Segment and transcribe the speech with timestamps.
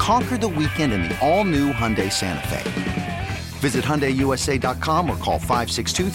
[0.00, 3.28] Conquer the weekend in the all new Hyundai Santa Fe.
[3.58, 6.08] Visit HyundaiUSA.com or call 562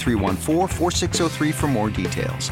[1.54, 2.50] for more details.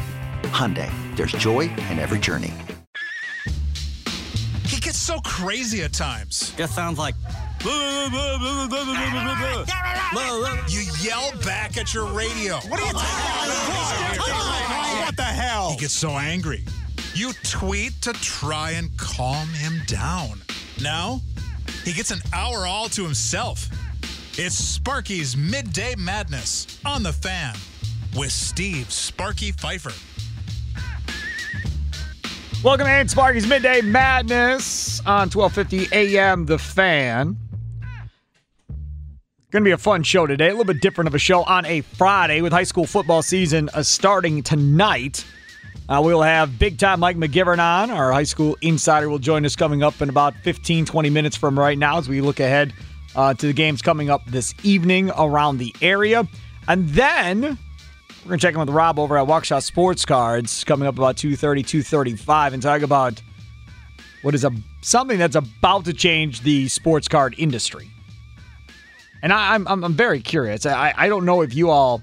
[0.52, 2.52] Hyundai, there's joy in every journey.
[4.64, 6.52] He gets so crazy at times.
[6.56, 7.16] Just sounds like.
[10.68, 12.58] You yell back at your radio.
[12.58, 15.06] What are you talking about?
[15.06, 15.72] What the hell?
[15.72, 16.64] He gets so angry.
[17.16, 20.40] You tweet to try and calm him down.
[20.82, 21.20] Now,
[21.84, 23.68] he gets an hour all to himself.
[24.36, 27.54] It's Sparky's Midday Madness on the fan
[28.16, 29.92] with Steve Sparky Fifer.
[32.64, 37.36] Welcome in, Sparky's Midday Madness on 1250 AM The Fan.
[39.52, 40.48] Going to be a fun show today.
[40.48, 43.70] A little bit different of a show on a Friday with high school football season
[43.72, 45.24] uh, starting tonight.
[45.86, 47.90] Uh, we'll have big time Mike McGivern on.
[47.90, 51.58] Our high school insider will join us coming up in about 15, 20 minutes from
[51.58, 52.72] right now as we look ahead
[53.14, 56.26] uh, to the games coming up this evening around the area.
[56.68, 60.88] And then we're going to check in with Rob over at Waukesha Sports Cards coming
[60.88, 63.20] up about 2.30, 2.35 and talk about
[64.22, 67.90] what is a something that's about to change the sports card industry.
[69.22, 70.64] And I, am I'm, I'm very curious.
[70.64, 72.02] I, I don't know if you all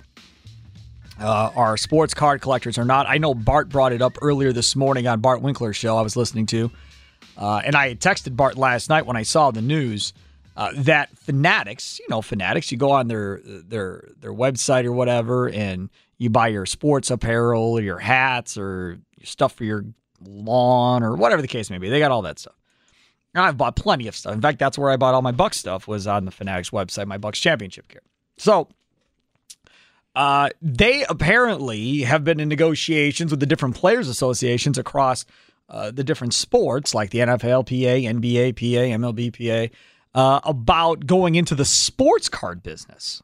[1.21, 3.07] uh, are sports card collectors or not.
[3.07, 6.15] I know Bart brought it up earlier this morning on Bart Winkler's show I was
[6.15, 6.71] listening to.
[7.37, 10.13] Uh, and I texted Bart last night when I saw the news
[10.57, 15.49] uh, that Fanatics, you know, Fanatics, you go on their their their website or whatever,
[15.49, 19.85] and you buy your sports apparel or your hats or stuff for your
[20.23, 21.89] lawn or whatever the case may be.
[21.89, 22.55] They got all that stuff.
[23.33, 24.33] And I've bought plenty of stuff.
[24.33, 27.07] In fact, that's where I bought all my Bucks stuff was on the Fanatics website,
[27.07, 28.01] my Bucks championship gear.
[28.37, 28.67] So
[30.15, 35.25] uh, they apparently have been in negotiations with the different players associations across
[35.69, 39.73] uh, the different sports, like the NFL, PA, NBA, PA, MLB, PA,
[40.13, 43.23] uh, about going into the sports card business.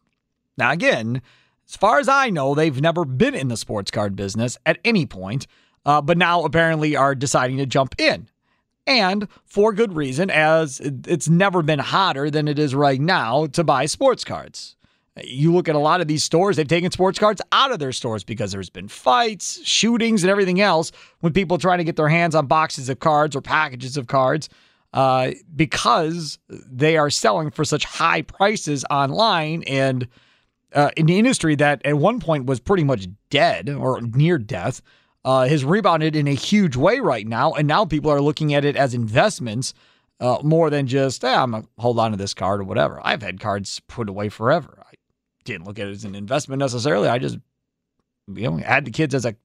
[0.57, 1.21] Now, again,
[1.67, 5.05] as far as I know, they've never been in the sports card business at any
[5.05, 5.45] point,
[5.85, 8.29] uh, but now apparently are deciding to jump in.
[8.87, 13.65] And for good reason, as it's never been hotter than it is right now to
[13.65, 14.76] buy sports cards.
[15.23, 17.91] You look at a lot of these stores, they've taken sports cards out of their
[17.91, 20.91] stores because there's been fights, shootings, and everything else
[21.21, 24.49] when people trying to get their hands on boxes of cards or packages of cards
[24.93, 30.07] uh, because they are selling for such high prices online and
[30.73, 34.81] uh, in the industry that at one point was pretty much dead or near death.
[35.25, 38.63] Uh, has rebounded in a huge way right now, and now people are looking at
[38.63, 39.73] it as investments
[40.21, 43.01] uh, more than just, eh, I'm gonna hold on to this card or whatever.
[43.03, 44.76] I've had cards put away forever
[45.53, 47.07] didn't look at it as an investment necessarily.
[47.07, 47.37] I just
[48.27, 49.35] you know had the kids as a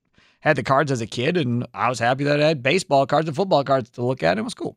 [0.41, 3.29] had the cards as a kid, and I was happy that I had baseball cards
[3.29, 4.39] and football cards to look at.
[4.39, 4.77] It was cool.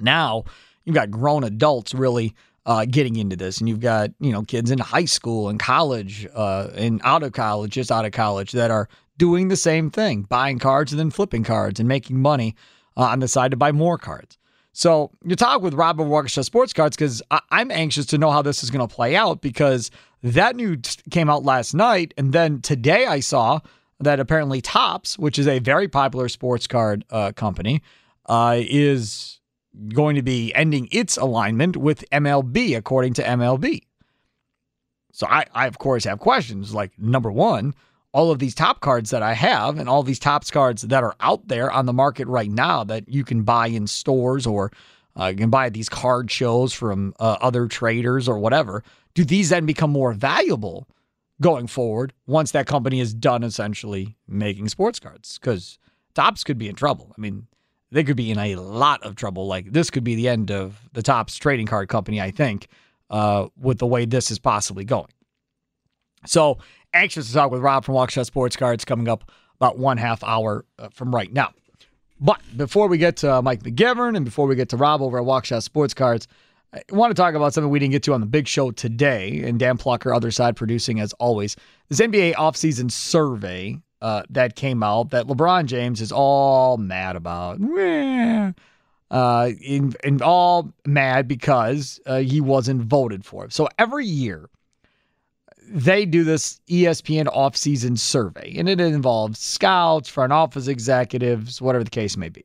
[0.00, 0.44] Now
[0.84, 2.34] you've got grown adults really
[2.64, 6.26] uh, getting into this, and you've got you know kids in high school and college,
[6.34, 8.88] uh, and out of college, just out of college, that are
[9.18, 12.54] doing the same thing, buying cards and then flipping cards and making money
[12.96, 14.36] uh, on the side to buy more cards.
[14.76, 18.42] So you talk with Rob of Waukesha Sports Cards because I'm anxious to know how
[18.42, 19.90] this is going to play out because
[20.22, 23.60] that news came out last night, and then today I saw
[24.00, 27.80] that apparently Topps, which is a very popular sports card uh, company,
[28.26, 29.40] uh, is
[29.94, 33.80] going to be ending its alignment with MLB, according to MLB.
[35.10, 37.74] So I, I of course have questions like number one,
[38.16, 41.14] all of these top cards that I have and all these Topps cards that are
[41.20, 44.72] out there on the market right now that you can buy in stores or
[45.20, 48.82] uh, you can buy these card shows from uh, other traders or whatever.
[49.12, 50.88] Do these then become more valuable
[51.42, 55.38] going forward once that company is done essentially making sports cards?
[55.38, 55.78] Because
[56.14, 57.12] Topps could be in trouble.
[57.18, 57.46] I mean,
[57.92, 59.46] they could be in a lot of trouble.
[59.46, 62.68] Like this could be the end of the Topps trading card company, I think,
[63.10, 65.12] uh, with the way this is possibly going.
[66.24, 66.58] So
[66.96, 70.64] anxious to talk with Rob from Waukesha Sports Cards coming up about one half hour
[70.78, 71.52] uh, from right now.
[72.20, 75.18] But before we get to uh, Mike McGivern and before we get to Rob over
[75.18, 76.26] at Waukesha Sports Cards,
[76.72, 79.42] I want to talk about something we didn't get to on the big show today.
[79.44, 81.56] And Dan Plucker, other side producing as always.
[81.88, 87.58] This NBA offseason survey uh, that came out that LeBron James is all mad about.
[89.10, 93.48] Uh, in, in all mad because uh, he wasn't voted for.
[93.50, 94.48] So every year,
[95.68, 101.90] they do this ESPN offseason survey, and it involves scouts, front office executives, whatever the
[101.90, 102.44] case may be.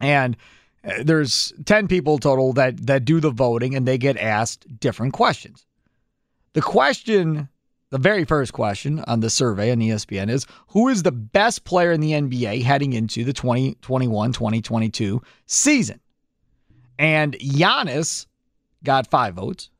[0.00, 0.36] And
[0.84, 5.12] uh, there's 10 people total that that do the voting and they get asked different
[5.12, 5.64] questions.
[6.54, 7.48] The question,
[7.90, 11.92] the very first question on the survey on ESPN is who is the best player
[11.92, 16.00] in the NBA heading into the 2021-2022 season?
[16.98, 18.26] And Giannis
[18.84, 19.70] got 5 votes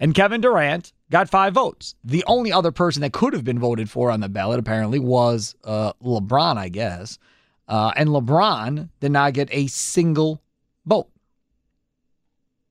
[0.00, 1.94] and Kevin Durant got 5 votes.
[2.04, 5.54] The only other person that could have been voted for on the ballot apparently was
[5.64, 7.18] uh, LeBron, I guess.
[7.66, 10.40] Uh, and LeBron did not get a single
[10.86, 11.08] vote.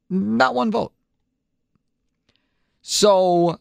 [0.09, 0.94] Not one vote.
[2.81, 3.59] So,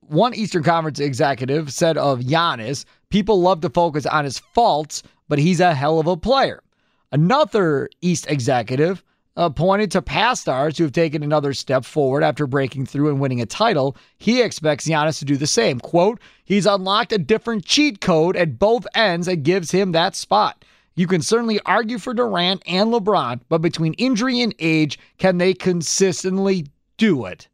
[0.00, 5.38] one Eastern Conference executive said of Giannis, people love to focus on his faults, but
[5.38, 6.62] he's a hell of a player.
[7.10, 9.02] Another East executive
[9.36, 13.20] uh, pointed to past stars who have taken another step forward after breaking through and
[13.20, 13.96] winning a title.
[14.18, 15.80] He expects Giannis to do the same.
[15.80, 20.64] Quote, he's unlocked a different cheat code at both ends that gives him that spot.
[20.96, 25.52] You can certainly argue for Durant and LeBron, but between injury and age, can they
[25.52, 26.66] consistently
[26.96, 27.48] do it?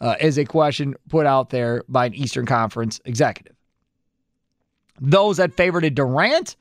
[0.00, 3.54] Uh, is a question put out there by an Eastern Conference executive.
[4.98, 6.56] Those that favored Durant,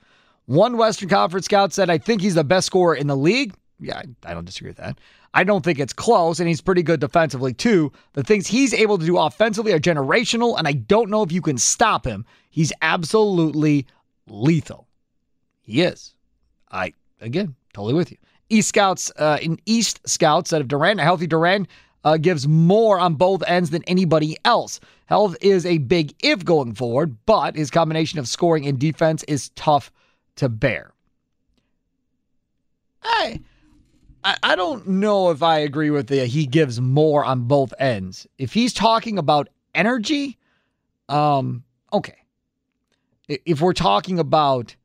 [0.45, 4.01] one Western Conference scout said, I think he's the best scorer in the league yeah,
[4.23, 4.97] I don't disagree with that.
[5.33, 7.91] I don't think it's close, and he's pretty good defensively too.
[8.13, 11.41] The things he's able to do offensively are generational, and I don't know if you
[11.41, 12.25] can stop him.
[12.49, 13.85] He's absolutely
[14.27, 14.87] lethal.
[15.61, 16.15] He is.
[16.71, 18.17] I again totally with you.
[18.49, 21.67] East Scouts uh, in East Scouts said of Durant, a healthy Durant
[22.03, 24.79] uh, gives more on both ends than anybody else.
[25.05, 29.49] Health is a big if going forward, but his combination of scoring and defense is
[29.49, 29.91] tough
[30.37, 30.93] to bear.
[33.03, 33.41] I
[34.23, 38.27] I, I don't know if I agree with the he gives more on both ends.
[38.37, 40.37] If he's talking about energy,
[41.07, 41.63] um,
[41.93, 42.15] okay.
[43.27, 44.75] If we're talking about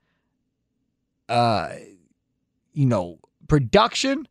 [1.29, 1.71] uh
[2.75, 4.27] you know, production,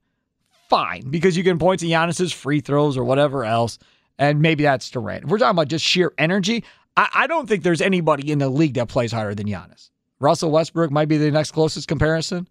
[0.70, 3.80] fine, because you can point to Giannis's free throws or whatever else,
[4.20, 5.24] and maybe that's Durant.
[5.24, 6.64] If we're talking about just sheer energy,
[6.96, 9.90] I, I don't think there's anybody in the league that plays harder than Giannis.
[10.20, 12.48] Russell Westbrook might be the next closest comparison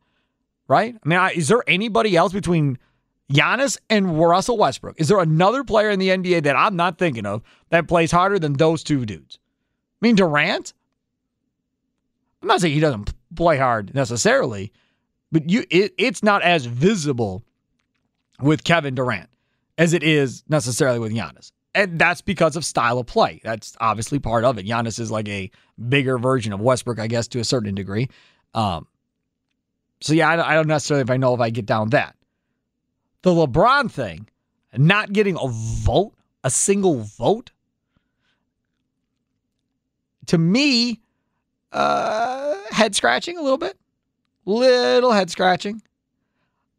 [0.69, 0.95] right?
[1.05, 2.79] I mean, is there anybody else between
[3.33, 5.01] Giannis and Russell Westbrook?
[5.01, 8.39] Is there another player in the NBA that I'm not thinking of that plays harder
[8.39, 9.39] than those two dudes?
[10.01, 10.73] I mean, Durant.
[12.43, 14.73] I'm not saying he doesn't play hard necessarily,
[15.31, 17.45] but you it, it's not as visible
[18.41, 19.31] with Kevin Durant
[19.79, 21.53] as it is necessarily with Giannis.
[21.75, 23.41] And that's because of style of play.
[23.43, 24.67] That's obviously part of it.
[24.67, 25.51] Giannis is like a
[25.89, 28.09] bigger version of Westbrook, I guess, to a certain degree.
[28.55, 28.87] Um,
[30.03, 32.17] so yeah, I don't necessarily if I know if I get down that.
[33.23, 34.29] The LeBron thing,
[34.77, 36.13] not getting a vote,
[36.43, 37.53] a single vote,
[40.27, 41.01] to me,
[41.73, 43.79] uh, head scratching a little bit,
[44.45, 45.83] little head scratching.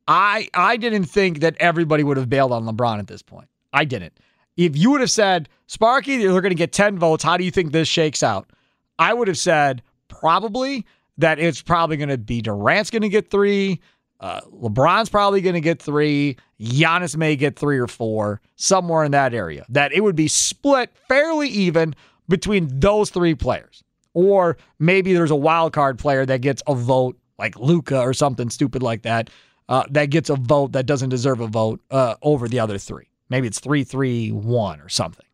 [0.07, 3.47] I I didn't think that everybody would have bailed on LeBron at this point.
[3.71, 4.13] I didn't.
[4.57, 7.49] If you would have said, Sparky, you're going to get 10 votes, how do you
[7.51, 8.51] think this shakes out?
[8.99, 10.85] I would have said, probably
[11.17, 13.79] that it's probably going to be Durant's going to get three.
[14.19, 16.37] Uh, LeBron's probably going to get three.
[16.59, 19.65] Giannis may get three or four, somewhere in that area.
[19.69, 21.93] That it would be split fairly even
[22.29, 23.83] between those three players.
[24.13, 28.49] Or maybe there's a wild card player that gets a vote, like Luka or something
[28.49, 29.29] stupid like that,
[29.67, 33.09] uh, that gets a vote that doesn't deserve a vote uh, over the other three.
[33.29, 35.25] Maybe it's 3 3 1 or something.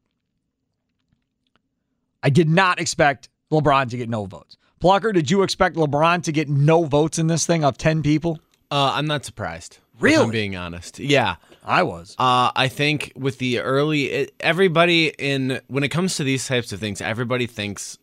[2.24, 4.58] I did not expect LeBron to get no votes.
[4.80, 8.40] Plucker, did you expect LeBron to get no votes in this thing of 10 people?
[8.72, 9.80] Uh, I'm not surprised.
[10.00, 10.24] Really?
[10.24, 11.00] I'm being honest.
[11.00, 11.36] Yeah.
[11.64, 12.16] I was.
[12.18, 16.72] Uh, I think with the early, it, everybody in, when it comes to these types
[16.72, 17.98] of things, everybody thinks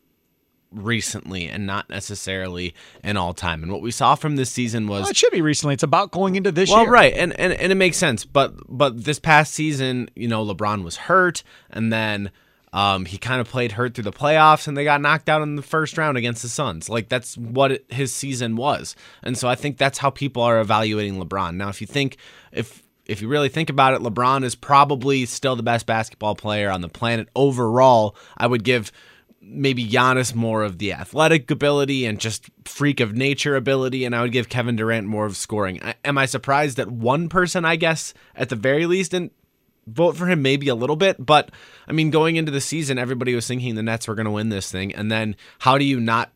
[0.70, 3.62] recently and not necessarily in all time.
[3.62, 5.74] And what we saw from this season was well, it should be recently.
[5.74, 6.90] It's about going into this well, year.
[6.90, 8.24] right, and, and and it makes sense.
[8.24, 12.30] But but this past season, you know, LeBron was hurt, and then
[12.76, 15.56] um, he kind of played hurt through the playoffs, and they got knocked out in
[15.56, 16.90] the first round against the Suns.
[16.90, 21.18] Like that's what his season was, and so I think that's how people are evaluating
[21.18, 21.54] LeBron.
[21.54, 22.18] Now, if you think
[22.52, 26.70] if if you really think about it, LeBron is probably still the best basketball player
[26.70, 28.14] on the planet overall.
[28.36, 28.92] I would give
[29.40, 34.20] maybe Giannis more of the athletic ability and just freak of nature ability, and I
[34.20, 35.82] would give Kevin Durant more of scoring.
[35.82, 39.32] I, am I surprised that one person, I guess, at the very least, didn't
[39.86, 41.24] vote for him maybe a little bit?
[41.24, 41.50] But
[41.88, 44.48] I mean, going into the season, everybody was thinking the Nets were going to win
[44.48, 46.30] this thing, and then how do you not?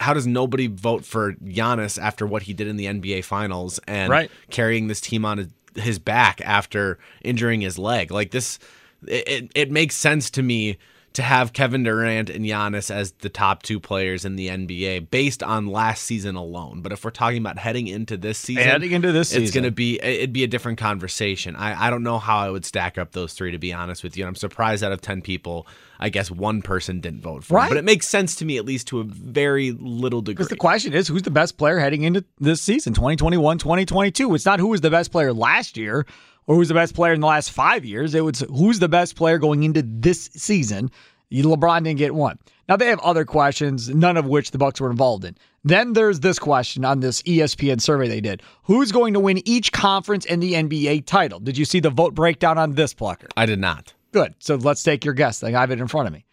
[0.00, 4.10] How does nobody vote for Giannis after what he did in the NBA Finals and
[4.10, 4.30] Right.
[4.50, 8.12] carrying this team on his, back after injuring his leg?
[8.12, 8.60] Like this,
[9.08, 10.78] it, it makes sense to me
[11.14, 15.42] to have Kevin Durant and Giannis as the top two players in the NBA based
[15.42, 16.80] on last season alone.
[16.80, 19.70] But if we're talking about heading into this season, Heading into this it's going to
[19.70, 21.56] be it'd be a different conversation.
[21.56, 24.16] I, I don't know how I would stack up those three to be honest with
[24.16, 24.26] you.
[24.26, 25.66] I'm surprised out of ten people,
[25.98, 27.54] I guess one person didn't vote for.
[27.54, 27.56] him.
[27.56, 27.68] Right.
[27.70, 30.34] But it makes sense to me at least to a very little degree.
[30.34, 34.34] Because the question is, who's the best player heading into this season, 2021, 2022?
[34.34, 36.06] It's not who was the best player last year
[36.48, 38.14] or who's the best player in the last five years.
[38.14, 40.90] It was who's the best player going into this season.
[41.30, 42.38] LeBron didn't get one.
[42.68, 45.36] Now they have other questions, none of which the Bucks were involved in.
[45.62, 49.70] Then there's this question on this ESPN survey they did: Who's going to win each
[49.72, 51.38] conference in the NBA title?
[51.38, 53.28] Did you see the vote breakdown on this, Plucker?
[53.36, 53.92] I did not.
[54.12, 54.34] Good.
[54.38, 55.42] So let's take your guess.
[55.42, 56.24] I have it in front of me.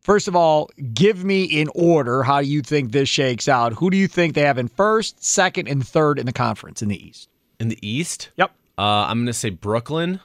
[0.00, 3.72] First of all, give me in order how you think this shakes out.
[3.72, 6.90] Who do you think they have in first, second, and third in the conference in
[6.90, 7.30] the East?
[7.58, 8.52] In the East, Yep.
[8.78, 10.20] Uh, I'm going to say Brooklyn,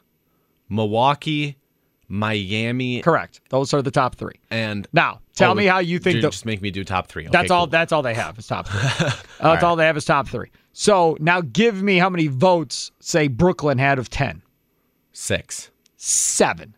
[0.70, 1.58] Milwaukee,
[2.08, 3.42] Miami, Correct.
[3.50, 4.34] Those are the top three.
[4.50, 7.08] and Now, tell Oh, me how you think dude, the, just make me do top
[7.08, 7.24] three.
[7.24, 7.66] Okay, that's all.
[7.66, 7.72] cool.
[7.72, 8.80] That's all they have is top three.
[8.82, 9.12] Uh,
[9.54, 10.50] that's all they have is top three.
[10.74, 14.42] So now, give me how many votes say Brooklyn had of ten.
[15.14, 15.70] Six.
[15.98, 16.76] Seven.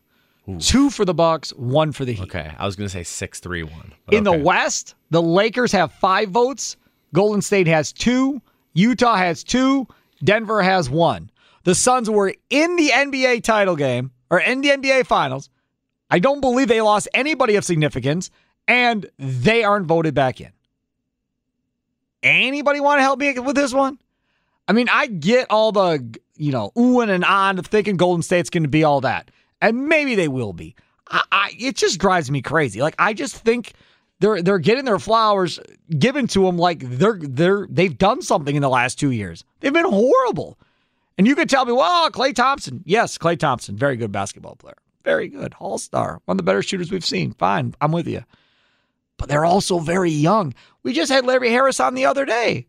[0.59, 2.23] Two for the Bucks, one for the Heat.
[2.23, 3.93] Okay, I was going to say six, three, one.
[4.11, 4.33] In the.
[4.37, 6.75] West, the Lakers have five votes.
[7.13, 8.41] Golden State has two.
[8.73, 9.87] Utah has two.
[10.25, 11.29] Denver has one.
[11.63, 15.49] The Suns were in the NBA title game or in the NBA finals.
[16.09, 18.31] I don't believe they lost anybody of significance,
[18.67, 20.51] and they aren't voted back in.
[22.23, 23.97] Anybody want to help me with this one?
[24.67, 28.21] I mean, I get all the, you know, oohing and on of ah, thinking Golden
[28.21, 29.31] State's going to be all that.
[29.61, 30.75] And maybe they will be.
[31.09, 32.81] I, I, it just drives me crazy.
[32.81, 33.73] Like, I just think
[34.19, 35.59] they're they're getting their flowers
[35.97, 39.43] given to them like they're they're they've done something in the last two years.
[39.59, 40.57] They've been horrible.
[41.21, 42.81] And you could tell me, well, Klay Thompson.
[42.83, 44.79] Yes, Klay Thompson, very good basketball player.
[45.03, 45.53] Very good.
[45.59, 46.19] All star.
[46.25, 47.33] One of the better shooters we've seen.
[47.33, 47.75] Fine.
[47.79, 48.23] I'm with you.
[49.17, 50.55] But they're also very young.
[50.81, 52.65] We just had Larry Harris on the other day.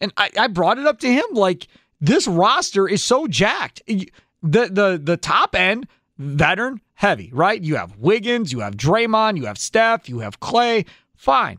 [0.00, 1.66] And I, I brought it up to him like
[2.00, 3.82] this roster is so jacked.
[3.88, 4.08] The
[4.44, 7.60] the the top end, veteran, heavy, right?
[7.60, 10.86] You have Wiggins, you have Draymond, you have Steph, you have Klay.
[11.16, 11.58] Fine.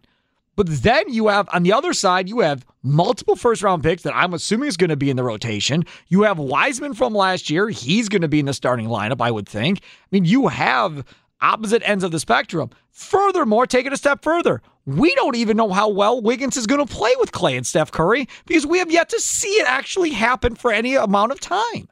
[0.58, 4.16] But then you have on the other side, you have multiple first round picks that
[4.16, 5.86] I'm assuming is going to be in the rotation.
[6.08, 7.70] You have Wiseman from last year.
[7.70, 9.80] He's going to be in the starting lineup, I would think.
[9.82, 11.06] I mean, you have
[11.40, 12.72] opposite ends of the spectrum.
[12.90, 14.64] Furthermore, take it a step further.
[14.88, 17.92] We don't even know how well Wiggins is going to play with Klay and Steph
[17.92, 21.88] Curry because we have yet to see it actually happen for any amount of time.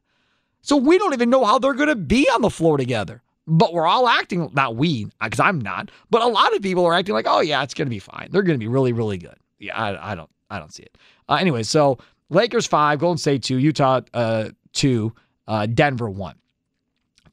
[0.62, 3.22] So we don't even know how they're going to be on the floor together.
[3.48, 6.94] But we're all acting, not we, because I'm not, but a lot of people are
[6.96, 8.30] acting like, oh yeah, it's going to be fine.
[8.32, 9.36] They're going to be really, really good.
[9.60, 10.98] Yeah, I, I don't, I don't see it.
[11.30, 12.00] Uh, anyway, so
[12.30, 15.14] Lakers five, Golden State two, Utah uh, two,
[15.48, 16.36] uh, Denver one.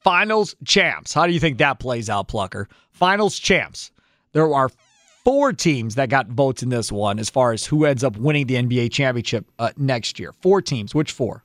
[0.01, 1.15] Finals champs.
[1.15, 2.69] How do you think that plays out, Plucker?
[2.91, 3.91] Finals champs.
[4.33, 4.71] There are
[5.25, 8.47] four teams that got votes in this one as far as who ends up winning
[8.49, 10.33] the NBA championship uh, next year.
[10.41, 10.95] Four teams.
[10.95, 11.45] Which four?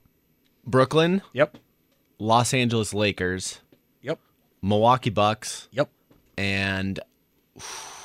[0.65, 1.57] Brooklyn, Yep.
[2.19, 3.59] Los Angeles Lakers.
[4.67, 5.89] Milwaukee Bucks, Yep.
[6.37, 6.99] and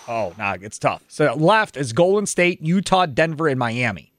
[0.09, 1.03] Oh, nah, it's tough.
[1.09, 4.13] So left is Golden State, Utah, Denver, and Miami.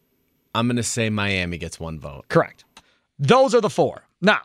[0.55, 2.25] I'm going to say Miami gets one vote.
[2.29, 2.63] Correct.
[3.19, 4.03] Those are the four.
[4.21, 4.41] Now,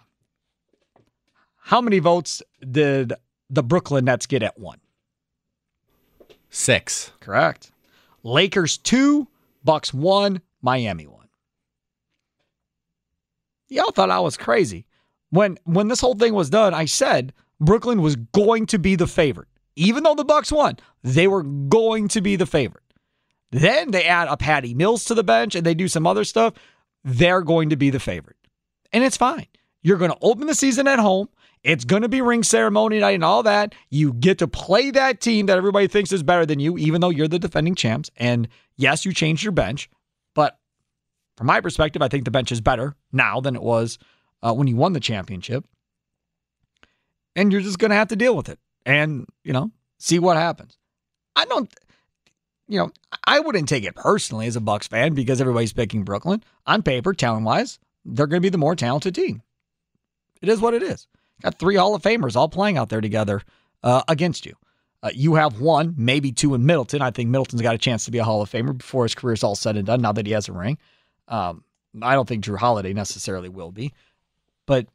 [1.60, 3.12] how many votes did
[3.50, 4.78] the Brooklyn Nets get at one?
[6.50, 7.12] Six.
[7.20, 7.70] Correct.
[8.22, 9.28] Lakers two,
[9.64, 11.28] Bucks one, Miami one.
[13.68, 14.86] Y'all thought I was crazy.
[15.30, 19.06] When when this whole thing was done, I said Brooklyn was going to be the
[19.06, 19.48] favorite.
[19.76, 22.82] Even though the Bucks won, they were going to be the favorite.
[23.50, 26.54] Then they add a Patty Mills to the bench and they do some other stuff.
[27.04, 28.36] They're going to be the favorite.
[28.92, 29.46] And it's fine.
[29.82, 31.28] You're going to open the season at home.
[31.62, 33.74] It's going to be ring ceremony night and all that.
[33.90, 37.10] You get to play that team that everybody thinks is better than you, even though
[37.10, 38.10] you're the defending champs.
[38.16, 39.90] And yes, you changed your bench.
[40.34, 40.58] But
[41.36, 43.98] from my perspective, I think the bench is better now than it was
[44.42, 45.64] uh, when you won the championship.
[47.38, 50.36] And you're just going to have to deal with it and, you know, see what
[50.36, 50.76] happens.
[51.36, 51.72] I don't,
[52.66, 52.90] you know,
[53.24, 57.14] I wouldn't take it personally as a Bucks fan because everybody's picking Brooklyn on paper,
[57.14, 57.78] talent wise.
[58.04, 59.42] they're going to be the more talented team.
[60.42, 61.06] It is what it is.
[61.42, 63.42] Got three Hall of Famers all playing out there together
[63.84, 64.56] uh, against you.
[65.04, 67.02] Uh, you have one, maybe two in Middleton.
[67.02, 69.34] I think Middleton's got a chance to be a Hall of Famer before his career
[69.34, 70.00] is all said and done.
[70.00, 70.76] Now that he has a ring,
[71.28, 71.62] um,
[72.02, 73.92] I don't think Jrue Holiday necessarily will be,
[74.66, 74.88] but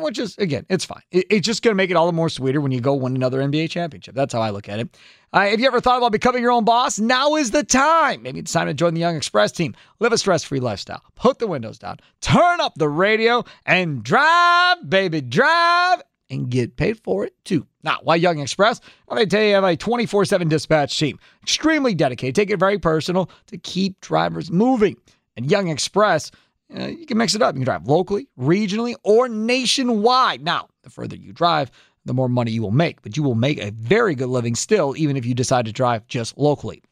[0.00, 1.02] which is again, it's fine.
[1.10, 3.14] It, it's just going to make it all the more sweeter when you go win
[3.14, 4.14] another NBA championship.
[4.14, 4.96] That's how I look at it.
[5.32, 6.98] Uh, have you ever thought about becoming your own boss?
[6.98, 8.22] Now is the time.
[8.22, 9.74] Maybe it's time to join the Jung Express team.
[10.00, 11.02] Live a stress-free lifestyle.
[11.16, 11.98] Put the windows down.
[12.20, 17.66] Turn up the radio and drive, baby, drive and get paid for it too.
[17.82, 18.80] Now, why Jung Express?
[19.06, 22.58] Well, they tell you, you have a 24 7 dispatch team, extremely dedicated, take it
[22.58, 24.96] very personal to keep drivers moving.
[25.36, 26.30] And Jung Express,
[26.76, 27.54] uh, you can mix it up.
[27.54, 30.42] You can drive locally, regionally, or nationwide.
[30.42, 31.70] Now, the further you drive,
[32.04, 34.94] the more money you will make, but you will make a very good living still,
[34.96, 36.82] even if you decide to drive just locally.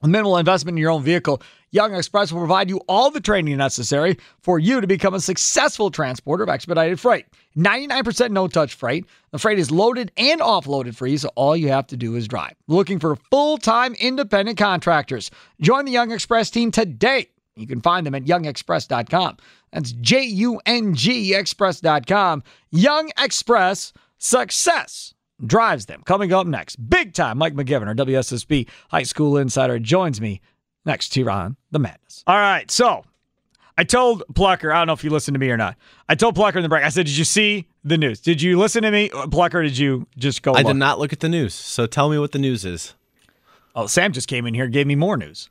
[0.00, 3.56] With minimal investment in your own vehicle, Jung Express will provide you all the training
[3.56, 7.26] necessary for you to become a successful transporter of expedited freight.
[7.56, 9.04] 99% no touch freight.
[9.32, 12.28] The freight is loaded and offloaded for you, so all you have to do is
[12.28, 12.54] drive.
[12.68, 15.30] Looking for full time independent contractors.
[15.60, 17.28] Join the Jung Express team today.
[17.58, 19.36] You can find them at jungexpress.com.
[19.72, 22.42] That's J U N G Express.com.
[22.70, 26.02] Jung Express Success drives them.
[26.04, 30.40] Coming up next, big time, Mike McGivern, our WSSP high school insider, joins me
[30.84, 32.24] next to Ron the Madness.
[32.26, 33.04] All right, so
[33.76, 35.76] I told Plucker, I don't know if you listened to me or not.
[36.08, 38.20] I told Plucker in the break, I said, Did you see the news?
[38.20, 40.52] Did you listen to me, Plucker, did you just go?
[40.52, 40.66] I look?
[40.68, 42.94] did not look at the news, so tell me what the news is.
[43.74, 45.50] Oh, Sam just came in here and gave me more news.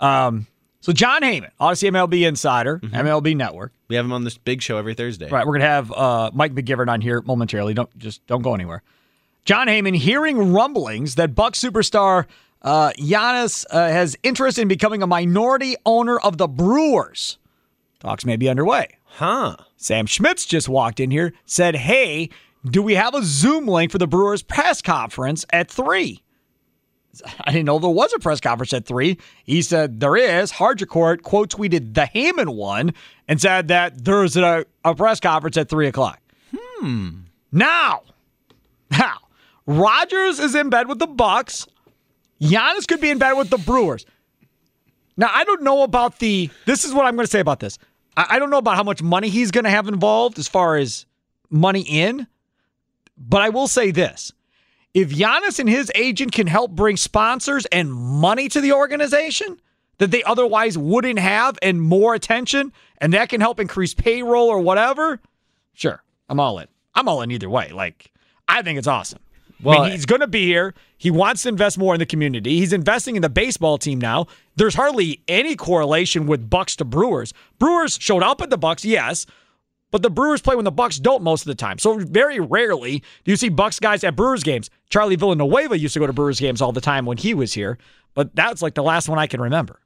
[0.00, 0.46] Um,
[0.82, 3.72] so Jon Heyman, Audacy MLB Insider, MLB Network.
[3.88, 5.28] We have him on this big show every Thursday.
[5.30, 7.72] Right, we're gonna have uh, Mike McGivern on here momentarily.
[7.72, 8.82] Don't just don't go anywhere.
[9.44, 12.26] Jon Heyman hearing rumblings that Buck superstar
[12.62, 17.38] uh, Giannis uh, has interest in becoming a minority owner of the Brewers.
[18.00, 18.98] Talks may be underway.
[19.04, 19.56] Huh.
[19.76, 22.28] Sam Schmitz just walked in here, said, "Hey,
[22.68, 26.21] do we have a Zoom link for the Brewers press conference at three?
[27.40, 29.18] I didn't know there was a press conference at three.
[29.44, 30.52] He said there is.
[30.52, 32.94] Haudricourt quote tweeted the Heyman one
[33.28, 36.20] and said that there's a, a press conference at three o'clock.
[36.54, 37.10] Hmm.
[37.50, 38.02] Now,
[38.90, 39.18] now,
[39.66, 41.66] Rodgers is in bed with the Bucks.
[42.40, 44.04] Giannis could be in bed with the Brewers.
[45.16, 46.50] Now, I don't know about the.
[46.66, 47.78] This is what I'm going to say about this.
[48.16, 50.76] I, I don't know about how much money he's going to have involved as far
[50.76, 51.06] as
[51.50, 52.26] money in,
[53.16, 54.32] but I will say this.
[54.94, 59.60] If Giannis and his agent can help bring sponsors and money to the organization
[59.98, 64.58] that they otherwise wouldn't have and more attention, and that can help increase payroll or
[64.58, 65.20] whatever,
[65.72, 66.68] sure, I'm all in.
[66.94, 67.70] I'm all in either way.
[67.70, 68.10] Like,
[68.48, 69.20] I think it's awesome.
[69.62, 70.74] Well, I mean, he's going to be here.
[70.98, 72.58] He wants to invest more in the community.
[72.58, 74.26] He's investing in the baseball team now.
[74.56, 77.32] There's hardly any correlation with Bucks to Brewers.
[77.58, 79.24] Brewers showed up at the Bucks, yes,
[79.92, 81.78] but the Brewers play when the Bucks don't most of the time.
[81.78, 84.70] So very rarely do you see Bucks guys at Brewers games.
[84.90, 87.78] Charlie Villanueva used to go to Brewers games all the time when he was here,
[88.14, 89.78] but that's like the last one I can remember.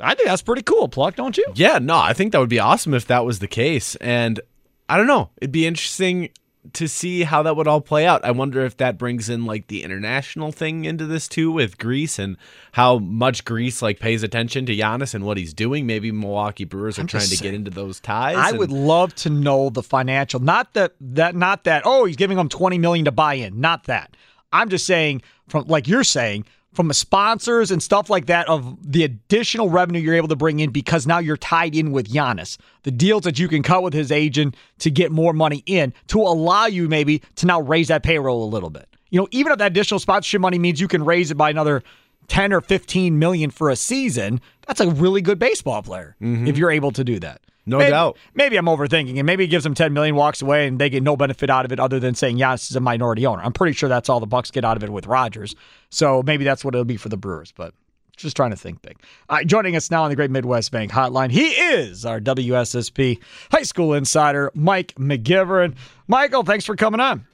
[0.00, 1.46] I think that's pretty cool, Pluck, don't you?
[1.54, 3.94] Yeah, no, I think that would be awesome if that was the case.
[3.96, 4.40] And
[4.88, 6.30] I don't know, it'd be interesting
[6.74, 8.24] to see how that would all play out.
[8.24, 12.18] I wonder if that brings in like the international thing into this too with Greece
[12.18, 12.36] and
[12.72, 15.86] how much Greece like pays attention to Giannis and what he's doing.
[15.86, 18.36] Maybe Milwaukee Brewers are I'm trying to get into those ties.
[18.36, 21.82] I and- would love to know the financial, not that that not that.
[21.84, 23.60] Oh, he's giving them twenty million to buy in.
[23.60, 24.16] Not that.
[24.52, 26.44] I'm just saying from like you're saying
[26.76, 30.60] from the sponsors and stuff like that of the additional revenue you're able to bring
[30.60, 32.58] in because now you're tied in with Giannis.
[32.84, 36.20] The deals that you can cut with his agent to get more money in to
[36.20, 38.88] allow you maybe to now raise that payroll a little bit.
[39.10, 41.82] You know, even if that additional sponsorship money means you can raise it by another
[42.28, 46.46] 10 or 15 million for a season, that's a really good baseball player mm-hmm.
[46.46, 47.40] if you're able to do that.
[47.68, 48.16] No Maybe- doubt.
[48.34, 51.02] Maybe I'm overthinking, and maybe he gives them 10 million, walks away, and they get
[51.02, 53.42] no benefit out of it other than saying Giannis is a minority owner.
[53.42, 55.56] I'm pretty sure that's all the Bucks get out of it with Rodgers.
[55.90, 57.74] So maybe that's what it'll be for the Brewers, but
[58.16, 58.96] just trying to think big.
[59.28, 63.18] All right, joining us now on the Great Midwest Bank Hotline, he is our WSSP
[63.50, 65.74] high school insider, Mike McGivern.
[66.08, 67.26] Michael, thanks for coming on.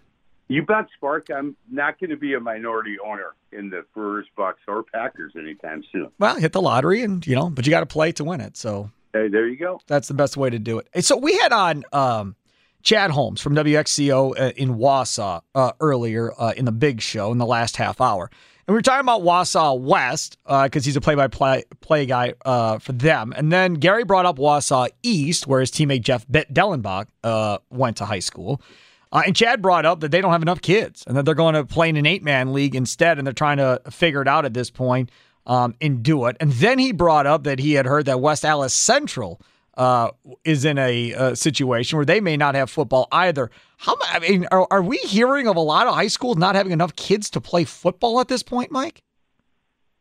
[0.48, 1.28] You bet, Spark.
[1.34, 5.82] I'm not going to be a minority owner in the Brewers, Bucks, or Packers anytime
[5.92, 6.08] soon.
[6.18, 8.56] Well, hit the lottery, and you know, but you got to play to win it.
[8.56, 9.80] So Hey, there you go.
[9.86, 11.04] That's the best way to do it.
[11.04, 12.36] So we had on um,
[12.82, 17.38] Chad Holmes from WXCO uh, in Wausau uh, earlier uh, in the big show in
[17.38, 18.30] the last half hour.
[18.66, 23.34] And we were talking about Wausau West because he's a play-by-play guy uh, for them.
[23.36, 28.04] And then Gary brought up Wausau East, where his teammate Jeff Dellenbach uh, went to
[28.04, 28.62] high school.
[29.10, 31.54] Uh, and Chad brought up that they don't have enough kids and that they're going
[31.54, 34.54] to play in an eight-man league instead, and they're trying to figure it out at
[34.54, 35.10] this point
[35.46, 36.36] um, and do it.
[36.40, 39.40] And then he brought up that he had heard that West Allis Central
[39.76, 40.10] uh,
[40.44, 43.50] is in a, a, situation where they may not have football either.
[43.78, 46.72] How I mean, are, are we hearing of a lot of high schools not having
[46.72, 49.02] enough kids to play football at this point, Mike?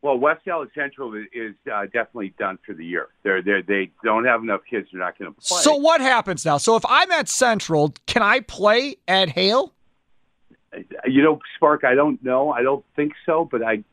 [0.02, 3.08] Well, West Allis Central is uh, definitely done for the year.
[3.22, 4.88] They're, they're, they don't have enough kids.
[4.92, 5.60] They're not going to play.
[5.62, 6.58] So what happens now?
[6.58, 9.72] So if I'm at Central, can I play at Hale?
[11.06, 12.50] You know, Spark, I don't know.
[12.50, 13.84] I don't think so, but I,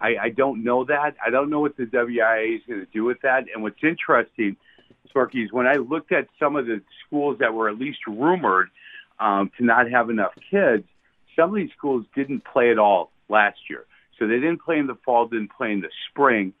[0.00, 1.16] I, I don't know that.
[1.24, 3.44] I don't know what the WIA is going to do with that.
[3.52, 4.56] And what's interesting,
[5.08, 8.68] Sparky, is when I looked at some of the schools that were at least rumored
[9.18, 10.84] um, to not have enough kids,
[11.34, 13.84] some of these schools didn't play at all last year.
[14.18, 16.52] So they didn't play in the fall, didn't play in the spring.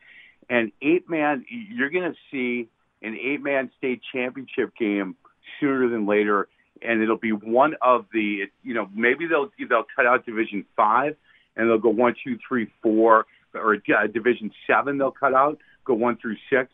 [0.48, 2.68] And eight man, you're going to see
[3.02, 5.16] an eight man state championship game
[5.60, 6.48] sooner than later.
[6.80, 11.16] And it'll be one of the, you know, maybe they'll they'll cut out Division Five,
[11.58, 14.96] and they'll go one, two, three, four, or uh, Division Seven.
[14.96, 16.70] They'll cut out, go one through six.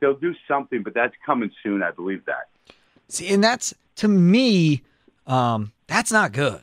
[0.00, 1.82] They'll do something, but that's coming soon.
[1.82, 2.48] I believe that.
[3.08, 4.82] See, and that's to me,
[5.26, 6.60] um, that's not good.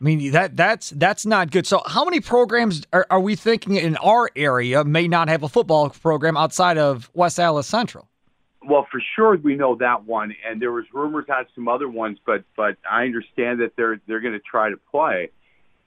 [0.00, 1.66] I mean that that's that's not good.
[1.66, 5.48] So how many programs are, are, we thinking in our area may not have a
[5.48, 8.08] football program outside of West Allis Central?
[8.68, 12.18] Well, for sure we know that one, and there was rumors on some other ones,
[12.26, 15.30] but but I understand that they're they're going to try to play.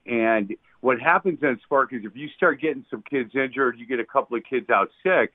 [0.05, 0.55] And
[0.85, 4.05] what happens then, Spark, is if you start getting some kids injured, you get a
[4.05, 5.33] couple of kids out sick,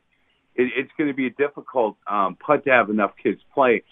[0.55, 3.83] it, it's going to be a difficult um, putt to have enough kids play.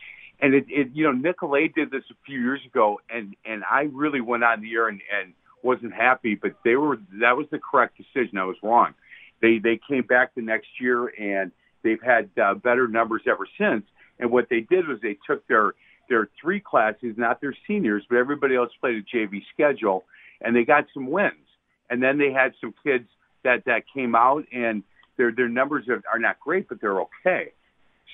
[0.40, 3.88] And it, it, you know, Nicolet did this a few years ago, and and I
[3.90, 7.59] really went on the air and, and wasn't happy, but they were that was the
[7.59, 8.38] correct decision.
[8.38, 8.94] I was wrong.
[9.42, 11.51] They they came back the next year and
[11.83, 13.83] they've had uh, better numbers ever since.
[14.21, 15.73] And what they did was they took their
[16.09, 20.05] their three classes, not their seniors, but everybody else played a JV schedule,
[20.40, 21.47] and they got some wins.
[21.90, 23.09] And then they had some kids
[23.44, 24.83] that that came out, and
[25.16, 27.53] their their numbers are, are not great, but they're okay.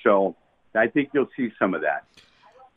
[0.03, 0.35] So
[0.73, 2.05] I think you'll see some of that.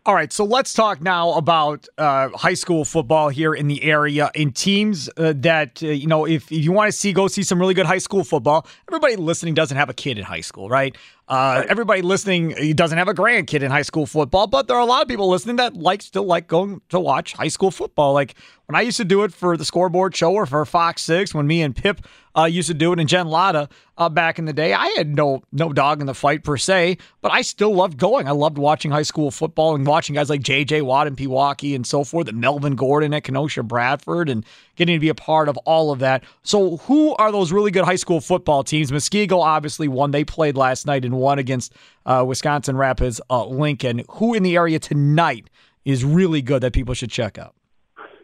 [0.07, 4.31] All right, so let's talk now about uh, high school football here in the area
[4.35, 7.43] in teams uh, that, uh, you know, if, if you want to see, go see
[7.43, 8.67] some really good high school football.
[8.89, 10.97] Everybody listening doesn't have a kid in high school, right?
[11.29, 11.67] Uh, right.
[11.69, 15.03] Everybody listening doesn't have a grandkid in high school football, but there are a lot
[15.03, 18.15] of people listening that like still like going to watch high school football.
[18.15, 21.35] Like when I used to do it for the scoreboard show or for Fox Six,
[21.35, 22.01] when me and Pip
[22.39, 25.17] uh, used to do it, and Jen Lada uh, back in the day, I had
[25.17, 28.29] no no dog in the fight per se, but I still loved going.
[28.29, 30.83] I loved watching high school football and watching guys like J.J.
[30.83, 34.45] Watt in Pewaukee and so forth, and Melvin Gordon at Kenosha Bradford, and
[34.77, 36.23] getting to be a part of all of that.
[36.45, 38.93] So, who are those really good high school football teams?
[38.93, 40.13] Muskego obviously won.
[40.13, 41.73] They played last night and won against
[42.07, 44.05] uh, Wisconsin Rapids uh, Lincoln.
[44.11, 45.51] Who in the area tonight
[45.85, 47.55] is really good that people should check out?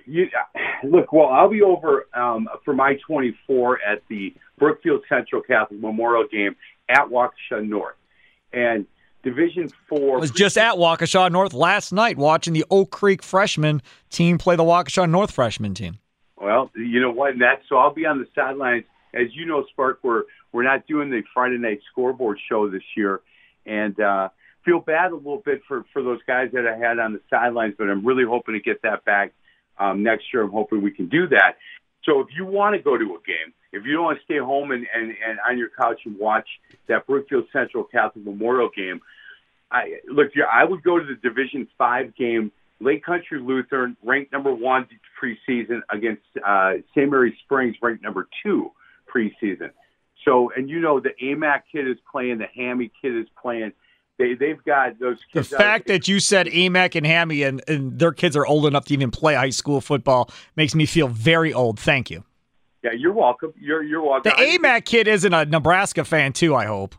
[0.07, 0.29] You,
[0.91, 6.27] look, well, I'll be over um, for my 24 at the Brookfield Central Catholic Memorial
[6.31, 6.57] game
[6.89, 7.97] at Waukesha North.
[8.53, 8.87] And
[9.25, 10.19] Division Four.
[10.19, 14.55] I was just at Waukesha North last night watching the Oak Creek freshman team play
[14.55, 15.99] the Waukesha North freshman team.
[16.37, 17.33] Well, you know what?
[17.33, 18.85] And That so I'll be on the sidelines.
[19.15, 23.23] As you know, Spark, we're we're not doing the Friday night scoreboard show this year,
[23.65, 24.29] and uh,
[24.65, 27.75] feel bad a little bit for for those guys that I had on the sidelines.
[27.79, 29.33] But I'm really hoping to get that back
[29.79, 30.43] um, next year.
[30.43, 31.57] I'm hoping we can do that.
[32.05, 34.39] So if you want to go to a game, if you don't want to stay
[34.39, 36.47] home and, and, and on your couch and watch
[36.89, 39.01] that Brookfield Central Catholic Memorial game,
[39.71, 44.55] I look, I would go to the Division Five game Lake Country Lutheran, ranked number
[44.55, 44.87] one
[45.21, 47.11] preseason, against uh, St.
[47.11, 48.71] Mary Springs, ranked number two
[49.13, 49.71] preseason.
[50.25, 53.73] So, and you know, the AMAC kid is playing, the Hammy kid is playing.
[54.19, 58.13] They, they've got those The fact that you said AMAC and Hammy and, and their
[58.13, 61.81] kids are old enough to even play high school football makes me feel very old.
[61.81, 62.23] Thank you.
[62.83, 63.53] Yeah, you're welcome.
[63.59, 64.33] You're, you're welcome.
[64.37, 66.95] The AMAC kid isn't a Nebraska fan, too, I hope.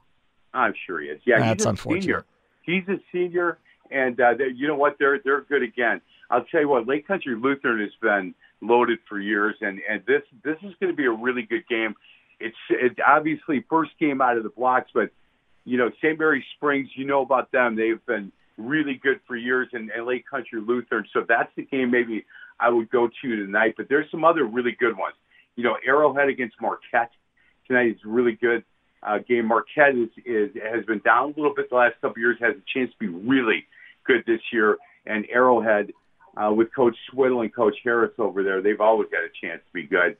[0.53, 1.21] I'm sure he is.
[1.25, 2.01] Yeah, That's he's a unfortunate.
[2.03, 2.25] senior.
[2.63, 3.59] He's a senior
[3.91, 4.97] and uh, they, you know what?
[4.99, 6.01] They're they're good again.
[6.29, 6.87] I'll tell you what.
[6.87, 10.95] Lake Country Lutheran has been loaded for years, and and this this is going to
[10.95, 11.95] be a really good game.
[12.39, 15.09] It's it obviously first game out of the blocks, but
[15.65, 16.17] you know St.
[16.17, 16.89] Mary Springs.
[16.95, 17.75] You know about them.
[17.75, 21.05] They've been really good for years, and Lake Country Lutheran.
[21.13, 22.25] So that's the game maybe
[22.59, 23.73] I would go to tonight.
[23.77, 25.15] But there's some other really good ones.
[25.55, 27.11] You know, Arrowhead against Marquette
[27.67, 28.63] tonight is really good
[29.03, 29.47] uh, game.
[29.47, 32.37] Marquette is, is has been down a little bit the last couple years.
[32.39, 33.65] Has a chance to be really
[34.05, 34.77] good this year.
[35.05, 35.91] And Arrowhead,
[36.37, 39.73] uh, with Coach Swiddle and Coach Harris over there, they've always got a chance to
[39.73, 40.17] be good.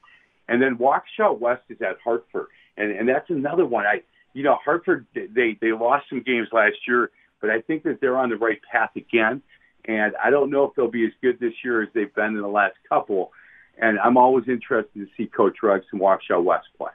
[0.48, 3.86] And then Waukesha West is at Hartford, and and that's another one.
[3.86, 4.02] I
[4.36, 7.10] you know Hartford they they lost some games last year,
[7.42, 9.42] but I think that they're on the right path again.
[9.86, 12.42] And I don't know if they'll be as good this year as they've been in
[12.42, 13.32] the last couple.
[13.78, 16.92] And I'm always interested to see Coach Ruggs and Waukesha West play.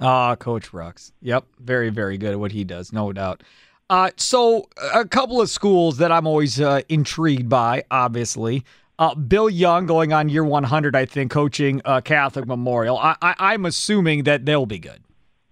[0.00, 1.12] Ah, Coach Rux.
[1.22, 3.42] Yep, very, very good at what he does, no doubt.
[3.90, 8.64] Uh, so, a couple of schools that I'm always uh, intrigued by, obviously.
[8.98, 12.96] Uh, Bill Young going on year 100, I think, coaching uh, Catholic Memorial.
[12.96, 15.00] I, I, am assuming that they'll be good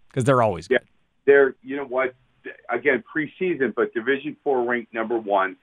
[0.09, 0.81] because they're always good.
[0.81, 0.89] Yeah,
[1.27, 2.15] they're, you know what,
[2.69, 5.57] again, preseason, but Division Four ranked number one.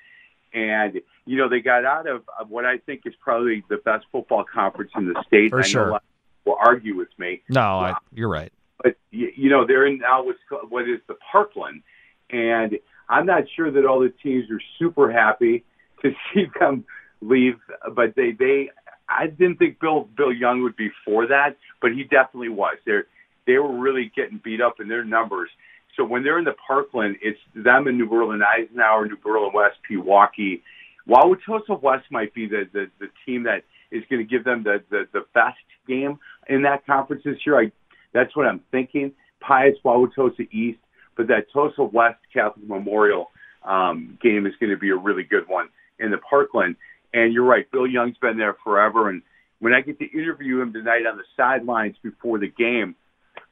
[0.53, 4.05] And, you know, they got out of, of what I think is probably the best
[4.11, 5.51] football conference in the state.
[5.51, 5.85] For I sure.
[5.85, 7.41] know a lot of will argue with me.
[7.49, 8.51] No, I, you're right.
[8.81, 11.83] But, you, know, they're in now what's, what is the Parkland.
[12.31, 15.65] And I'm not sure that all the teams are super happy
[16.01, 16.85] to see them
[17.21, 17.59] leave,
[17.93, 18.71] but they, they,
[19.07, 22.77] I didn't think Bill, Bill Young would be for that, but he definitely was.
[22.85, 23.05] They're,
[23.49, 25.49] they were really getting beat up in their numbers.
[25.97, 29.77] So when they're in the Parkland, it's them and New Berlin Eisenhower, New Berlin West,
[29.89, 30.61] Pewaukee.
[31.07, 34.83] Wauwatosa West might be the, the, the team that is going to give them the,
[34.91, 35.57] the, the best
[35.87, 37.59] game in that conference this year.
[37.59, 37.71] I,
[38.13, 39.13] that's what I'm thinking.
[39.41, 40.79] Pius, Wauwatosa East,
[41.17, 43.31] but that Tosa West Catholic Memorial
[43.65, 46.75] um, game is going to be a really good one in the Parkland.
[47.15, 49.09] And you're right, Bill Young's been there forever.
[49.09, 49.23] And
[49.57, 52.95] when I get to interview him tonight on the sidelines before the game,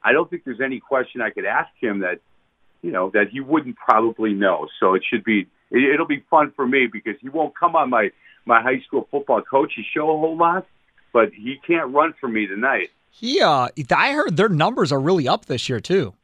[0.02, 2.20] I don't think there's any question I could ask him that,
[2.82, 4.68] you know, that he wouldn't probably know.
[4.80, 7.90] So it should be, it, it'll be fun for me because he won't come on
[7.90, 8.10] my
[8.46, 10.66] my high school football coach's show a whole lot,
[11.12, 12.88] but he can't run for me tonight.
[13.10, 16.14] He, uh, I heard their numbers are really up this year too.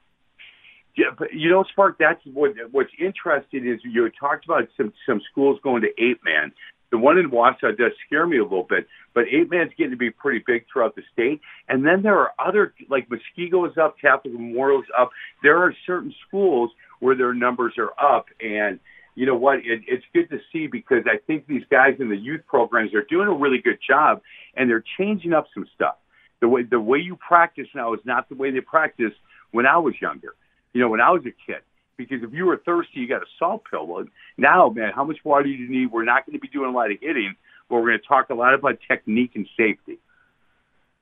[0.97, 1.99] Yeah, but you know, Spark.
[1.99, 6.53] That's what what's interesting is you talked about some some schools going to eight man.
[6.95, 9.97] The one in Wausau does scare me a little bit, but eight man's getting to
[9.97, 11.41] be pretty big throughout the state.
[11.69, 15.11] And then there are other, like Muskego is up, Catholic Memorial's up.
[15.43, 18.79] There are certain schools where their numbers are up, and
[19.17, 19.57] you know what?
[19.57, 23.03] It, it's good to see because I think these guys in the youth programs are
[23.03, 24.21] doing a really good job,
[24.55, 25.97] and they're changing up some stuff.
[26.39, 29.17] The way the way you practice now is not the way they practiced
[29.51, 30.37] when I was younger.
[30.73, 31.63] You know, when I was a kid
[31.97, 33.87] because if you were thirsty, you got a salt pill.
[33.87, 35.93] Well, now, man, how much water do you need?
[35.93, 37.35] We're not going to be doing a lot of hitting,
[37.69, 39.99] but we're going to talk a lot about technique and safety.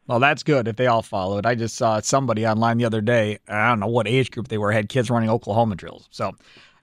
[0.07, 1.47] Well, that's good if they all follow it.
[1.47, 3.39] I just saw somebody online the other day.
[3.49, 4.73] I don't know what age group they were.
[4.73, 6.09] Had kids running Oklahoma drills.
[6.11, 6.33] So,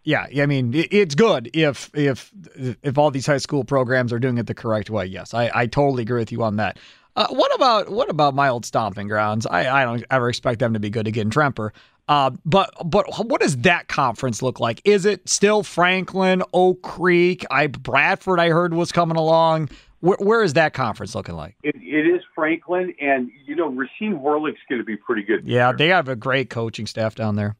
[0.03, 4.37] yeah, I mean, it's good if if if all these high school programs are doing
[4.37, 5.05] it the correct way.
[5.05, 6.79] Yes, I, I totally agree with you on that.
[7.15, 9.45] Uh, what about what about my old stomping grounds?
[9.45, 11.71] I, I don't ever expect them to be good again, Tremper.
[12.09, 14.81] Uh, but but what does that conference look like?
[14.83, 17.45] Is it still Franklin, Oak Creek?
[17.51, 19.69] I Bradford, I heard was coming along.
[19.99, 21.55] Where, where is that conference looking like?
[21.61, 25.45] It, it is Franklin, and you know Racine Horlick's going to be pretty good.
[25.45, 27.55] Yeah, they have a great coaching staff down there.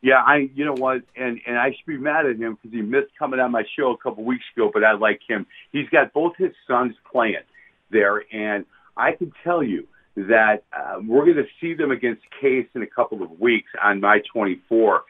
[0.00, 2.82] Yeah, I you know what, and and I should be mad at him because he
[2.82, 5.44] missed coming on my show a couple weeks ago, but I like him.
[5.72, 7.42] He's got both his sons playing
[7.90, 8.64] there, and
[8.96, 9.88] I can tell you
[10.26, 14.00] that uh, we're going to see them against Case in a couple of weeks on
[14.00, 15.04] my 24.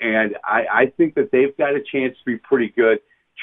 [0.00, 2.98] And I, I think that they've got a chance to be pretty good.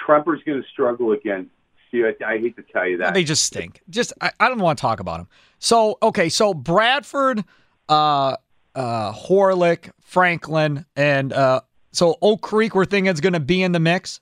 [0.05, 1.49] Tremper's going to struggle again.
[1.91, 3.13] See, I, I hate to tell you that.
[3.13, 3.81] They just stink.
[3.89, 5.27] Just I, I don't want to talk about them.
[5.59, 7.45] So okay, so Bradford,
[7.87, 8.35] uh,
[8.75, 12.75] uh, Horlick, Franklin, and uh, so Oak Creek.
[12.75, 14.19] We're thinking is going to be in the mix.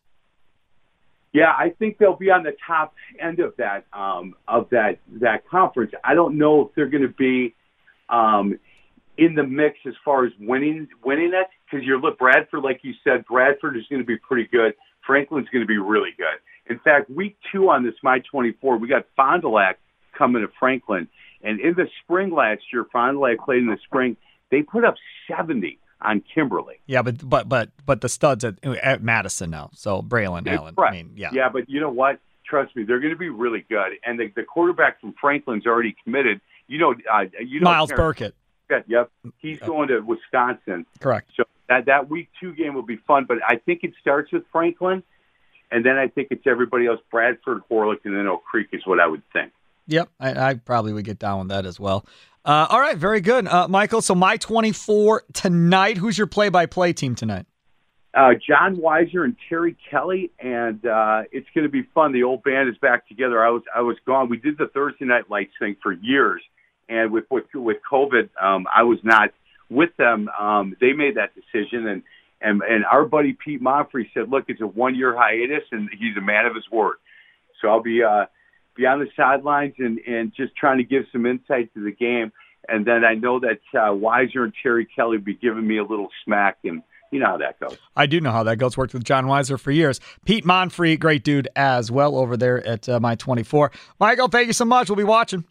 [1.36, 5.46] Yeah, I think they'll be on the top end of that um, of that that
[5.50, 5.92] conference.
[6.02, 7.54] I don't know if they're going to be
[8.08, 8.58] um,
[9.18, 12.94] in the mix as far as winning winning it because you're look Bradford, like you
[13.04, 14.76] said, Bradford is going to be pretty good.
[15.06, 16.40] Franklin's going to be really good.
[16.72, 19.78] In fact, week two on this My 24, we got Fond du Lac
[20.18, 21.06] coming to Franklin,
[21.44, 24.16] and in the spring last year, Fond du Lac played in the spring.
[24.52, 24.96] They put up
[25.28, 26.80] 70 on Kimberly.
[26.86, 29.72] Yeah, but but but but the studs at, at Madison now.
[29.74, 30.76] So Braylon Allen.
[30.78, 30.90] Right.
[30.90, 31.30] I mean, yeah.
[31.34, 32.20] Yeah, but you know what?
[32.46, 33.94] Trust me, they're going to be really good.
[34.06, 36.42] And the, the quarterback from Franklin's already committed.
[36.68, 38.36] You know, uh, you know Myles Terrence- Burkett.
[38.88, 40.86] Yep, he's going to Wisconsin.
[41.00, 41.30] Correct.
[41.38, 43.26] So that that week two game will be fun.
[43.26, 45.04] But I think it starts with Franklin,
[45.72, 47.00] and then I think it's everybody else.
[47.12, 49.52] Bradford, Horlick, and then Oak Creek is what I would think.
[49.88, 52.06] Yep, I, I probably would get down with that as well.
[52.46, 54.02] Uh, all right, very good, uh, Michael.
[54.02, 55.98] So my twenty-four tonight.
[55.98, 57.48] Who's your play-by-play team tonight?
[58.16, 62.14] uh, John Weiser and Terry Kelly, and uh, it's going to be fun.
[62.14, 63.44] The old band is back together.
[63.44, 64.30] I was I was gone.
[64.30, 66.42] We did the Thursday night lights thing for years,
[66.88, 69.32] and with with, with COVID, um, I was not
[69.70, 70.30] with them.
[70.40, 72.04] Um, they made that decision, and
[72.42, 76.16] and and our buddy Pete Monfrey said, "Look, it's a one year hiatus, and he's
[76.18, 76.96] a man of his word."
[77.62, 78.26] So I'll be uh,
[78.76, 82.32] be on the sidelines and and just trying to give some insight to the game.
[82.68, 85.84] And then I know that uh, Weiser and Terry Kelly will be giving me a
[85.84, 87.78] little smack and you know how that goes.
[87.96, 88.76] I do know how that goes.
[88.76, 90.00] Worked with John Weiser for years.
[90.26, 93.72] Pete Monfrey, great dude as well over there at uh, my 24.
[94.00, 94.90] Michael, thank you so much.
[94.90, 95.46] We'll be watching.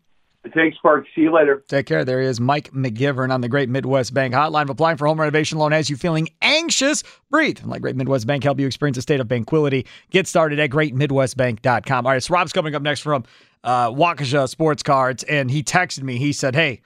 [0.52, 1.06] Thanks, Spark.
[1.14, 1.64] See you later.
[1.68, 2.04] Take care.
[2.04, 4.68] There he is, Mike McGivern on the Great Midwest Bank Hotline.
[4.68, 7.02] Applying for home renovation loan has you feeling anxious?
[7.30, 9.86] Breathe and let Great Midwest Bank help you experience a state of tranquility.
[10.10, 12.06] Get started at greatmidwestbank.com.
[12.06, 13.24] All right, so Rob's coming up next from
[13.62, 16.18] uh, Waukesha Sports Cards, and he texted me.
[16.18, 16.82] He said, Hey,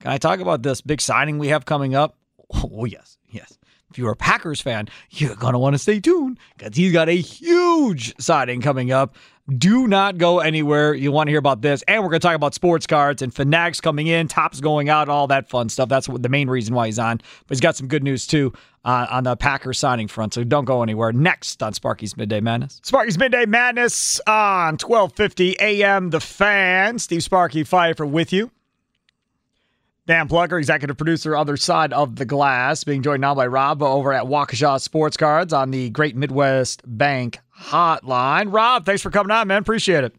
[0.00, 2.16] can I talk about this big signing we have coming up?
[2.52, 3.58] Oh, yes, yes.
[3.90, 7.08] If you're a Packers fan, you're going to want to stay tuned because he's got
[7.08, 9.16] a huge signing coming up.
[9.48, 10.94] Do not go anywhere.
[10.94, 11.82] You want to hear about this.
[11.88, 15.08] And we're going to talk about sports cards and Fanatics coming in, Topps going out,
[15.08, 15.88] all that fun stuff.
[15.88, 17.16] That's the main reason why he's on.
[17.18, 18.52] But he's got some good news, too,
[18.84, 20.34] uh, on the Packers signing front.
[20.34, 21.12] So don't go anywhere.
[21.12, 22.80] Next on Sparky's Midday Madness.
[22.84, 26.10] Sparky's Midday Madness on 1250 a.m.
[26.10, 26.98] The Fan.
[27.00, 28.52] Steve Sparky Fifer with you.
[30.06, 34.12] Dan Plucker, executive producer, other side of the glass, being joined now by Rob over
[34.12, 38.52] at Waukesha Sports Cards on the Great Midwest Bank Hotline.
[38.52, 39.60] Rob, thanks for coming on, man.
[39.62, 40.14] Appreciate it.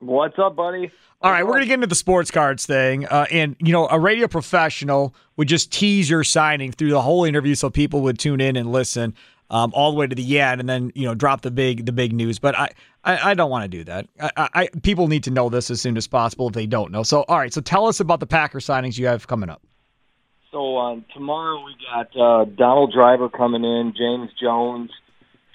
[0.00, 0.90] What's up, buddy?
[1.22, 3.06] All right, we're going to get into the sports cards thing.
[3.06, 7.24] Uh, and, you know, a radio professional would just tease your signing through the whole
[7.24, 9.14] interview so people would tune in and listen
[9.48, 11.92] um, all the way to the end and then, you know, drop the big the
[11.92, 12.40] big news.
[12.40, 12.70] But I,
[13.04, 14.08] I, I don't want to do that.
[14.20, 17.04] I, I, people need to know this as soon as possible if they don't know.
[17.04, 19.62] So, all right, so tell us about the Packer signings you have coming up.
[20.50, 24.90] So um, tomorrow we got uh, Donald Driver coming in, James Jones,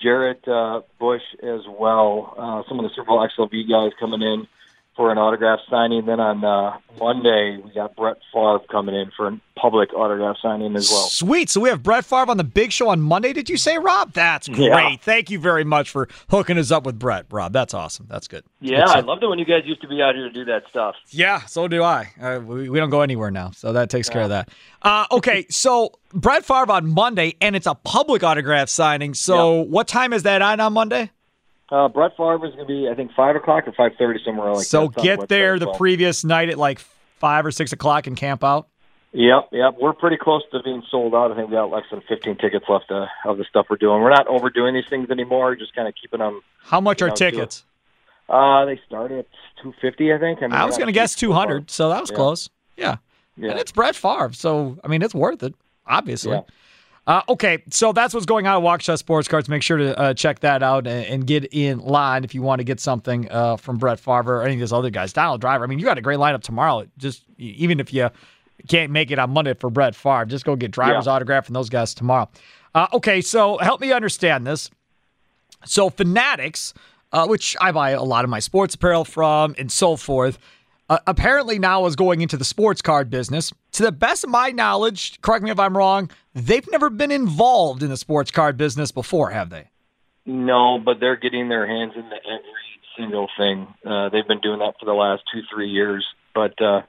[0.01, 2.33] Jarrett uh, Bush as well.
[2.37, 4.47] Uh, some of the Super Bowl XLV guys coming in
[4.97, 6.05] for an autograph signing.
[6.05, 10.75] Then on uh, Monday, we got Brett Favre coming in for a public autograph signing
[10.75, 11.07] as well.
[11.07, 11.49] Sweet.
[11.49, 14.13] So we have Brett Favre on the big show on Monday, did you say, Rob?
[14.13, 14.59] That's great.
[14.59, 14.95] Yeah.
[14.99, 17.53] Thank you very much for hooking us up with Brett, Rob.
[17.53, 18.07] That's awesome.
[18.09, 18.43] That's good.
[18.59, 20.63] Yeah, I loved it when you guys used to be out here to do that
[20.69, 20.95] stuff.
[21.09, 22.11] Yeah, so do I.
[22.19, 24.13] Uh, we, we, don't go anywhere now, so that takes yeah.
[24.13, 24.49] care of that.
[24.81, 29.13] Uh, okay, so Brett Favre on Monday, and it's a public autograph signing.
[29.13, 31.11] So what time is that on on Monday?
[31.69, 34.53] Uh, Brett Favre is going to be, I think, five o'clock or five thirty somewhere
[34.53, 34.95] like so that.
[34.95, 38.67] So get there the previous night at like five or six o'clock and camp out.
[39.13, 39.75] Yep, yep.
[39.79, 41.31] We're pretty close to being sold out.
[41.31, 44.01] I think we got less than 15 tickets left uh, of the stuff we're doing.
[44.01, 45.55] We're not overdoing these things anymore.
[45.55, 46.41] Just kind of keeping them.
[46.59, 47.63] How much are know, tickets?
[48.29, 49.25] Uh, they start at
[49.63, 50.39] 250, I think.
[50.39, 52.15] I, mean, I was going to guess 200, so that was yeah.
[52.15, 52.49] close.
[52.75, 52.97] Yeah.
[53.37, 53.51] yeah.
[53.51, 55.55] And it's Brett Favre, so I mean, it's worth it.
[55.85, 56.33] Obviously.
[56.33, 56.41] Yeah.
[57.07, 59.47] Uh, okay, so that's what's going on at Waukesha Sports Cards.
[59.47, 62.59] Make sure to uh, check that out and, and, get in line if you want
[62.59, 65.13] to get something uh, from Brett Favre or any of those other guys.
[65.13, 65.63] Donald Driver.
[65.63, 66.85] I mean, you got a great lineup tomorrow.
[66.97, 68.09] Just even if you
[68.67, 71.13] can't make it on Monday for Brett Favre, just go get Driver's yeah.
[71.13, 72.29] autograph from those guys tomorrow.
[72.75, 74.69] Uh, okay, so help me understand this.
[75.63, 76.73] So Fanatics,
[77.13, 80.37] uh, which I buy a lot of my sports apparel from, and so forth
[80.89, 83.53] uh, apparently now is going into the sports card business.
[83.73, 87.83] To the best of my knowledge, correct me if I'm wrong, they've never been involved
[87.83, 89.69] in the sports card business before, have they?
[90.25, 92.43] No, but they're getting their hands into every
[92.97, 93.67] single thing.
[93.85, 96.81] Uh, they've been doing that for the last two, three years, but uh,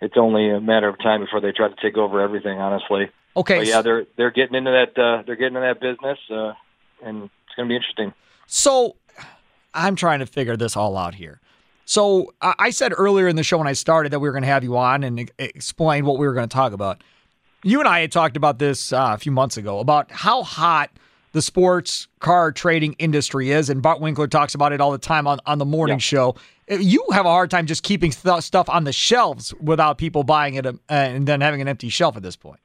[0.00, 2.58] it's only a matter of time before they try to take over everything.
[2.58, 3.10] Honestly.
[3.36, 3.58] Okay.
[3.58, 5.00] But yeah, they're they're getting into that.
[5.00, 6.52] Uh, they're getting into that business, uh,
[7.04, 8.12] and it's going to be interesting.
[8.46, 8.96] So,
[9.72, 11.40] I'm trying to figure this all out here.
[11.84, 14.48] So I said earlier in the show when I started that we were going to
[14.48, 17.02] have you on and explain what we were going to talk about.
[17.62, 20.90] You and I had talked about this uh, a few months ago about how hot
[21.32, 25.26] the sports car trading industry is, and Bart Winkler talks about it all the time
[25.26, 26.00] on, on the morning yeah.
[26.00, 26.36] show.
[26.68, 30.54] You have a hard time just keeping th- stuff on the shelves without people buying
[30.54, 32.60] it uh, and then having an empty shelf at this point.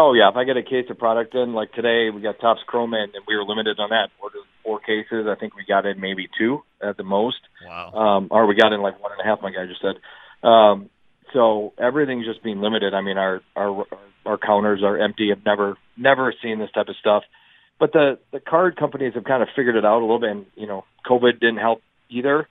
[0.00, 2.62] Oh yeah, if I get a case of product in, like today we got Topps
[2.66, 4.08] Chrome in, and we were limited on that.
[4.18, 5.26] Ordered four cases.
[5.28, 7.36] I think we got in maybe two at the most.
[7.66, 7.92] Wow.
[7.92, 9.42] Um, or we got in like one and a half.
[9.42, 9.96] My guy just said.
[10.42, 10.88] Um,
[11.34, 12.94] so everything's just being limited.
[12.94, 13.84] I mean, our our
[14.24, 15.32] our counters are empty.
[15.32, 17.24] I've never never seen this type of stuff.
[17.78, 20.30] But the the card companies have kind of figured it out a little bit.
[20.30, 22.48] And you know, COVID didn't help either.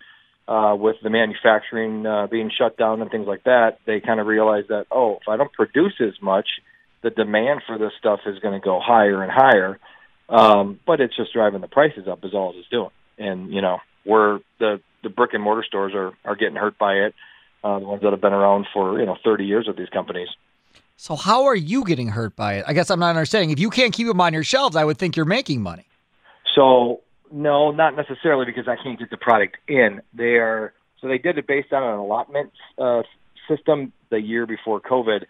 [0.47, 4.27] Uh, with the manufacturing uh, being shut down and things like that, they kind of
[4.27, 6.47] realized that oh, if I don't produce as much,
[7.01, 9.79] the demand for this stuff is going to go higher and higher.
[10.27, 12.91] Um, but it's just driving the prices up is all it's doing.
[13.17, 16.93] And, you know, we're the, the brick and mortar stores are, are getting hurt by
[16.93, 17.15] it.
[17.63, 20.29] Uh, the ones that have been around for, you know, 30 years with these companies.
[20.95, 22.65] So how are you getting hurt by it?
[22.67, 23.51] I guess I'm not understanding.
[23.51, 25.85] If you can't keep them on your shelves, I would think you're making money.
[26.55, 30.01] So no, not necessarily because I can't get the product in.
[30.13, 33.03] They are so they did it based on an allotment uh,
[33.47, 35.25] system the year before COVID,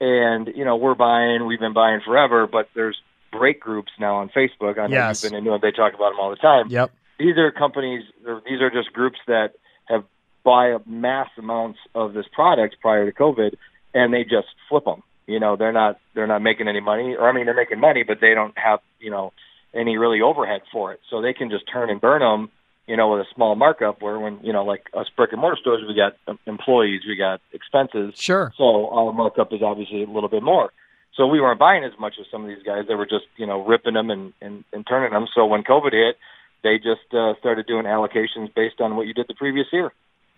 [0.00, 3.00] and you know we're buying we've been buying forever but there's
[3.32, 4.78] break groups now on facebook.
[4.78, 5.22] I know yes.
[5.22, 6.68] you've been into it they talk about them all the time.
[6.68, 6.90] Yep.
[7.18, 8.04] These are companies
[8.48, 9.52] these are just groups that
[9.86, 10.04] have
[10.42, 13.54] buy mass amounts of this product prior to covid
[13.92, 17.28] and they just flip them you know they're not they're not making any money or
[17.28, 19.34] i mean they're making money but they don't have you know
[19.74, 21.00] any really overhead for it.
[21.10, 22.50] So they can just turn and burn them
[22.90, 24.02] you know, with a small markup.
[24.02, 27.40] Where when you know, like us brick and mortar stores, we got employees, we got
[27.52, 28.14] expenses.
[28.16, 28.52] Sure.
[28.58, 30.72] So our markup is obviously a little bit more.
[31.16, 32.86] So we weren't buying as much as some of these guys.
[32.88, 35.28] They were just you know ripping them and and, and turning them.
[35.32, 36.16] So when COVID hit,
[36.64, 39.92] they just uh, started doing allocations based on what you did the previous year.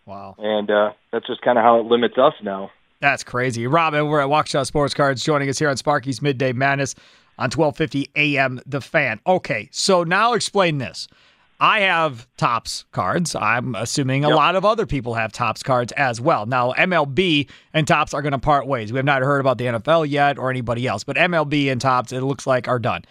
[0.05, 0.37] Wow.
[0.39, 2.71] And uh, that's just kind of how it limits us now.
[3.01, 3.67] That's crazy.
[3.67, 6.95] Robin, we're at Waukesha Sports Cards joining us here on Sparky's Midday Madness
[7.39, 9.21] on 1250 AM The Fan.
[9.27, 11.09] Okay, so now explain this.
[11.63, 13.37] I have Topps cards.
[13.37, 14.37] I'm assuming a Yep.
[14.37, 16.45] lot of other people have Topps cards as well.
[16.45, 18.93] Now, MLB and Topps are going to part ways.
[18.93, 22.11] We have not heard about the NFL yet or anybody else, but MLB and Topps,
[22.11, 23.03] it looks like, are done.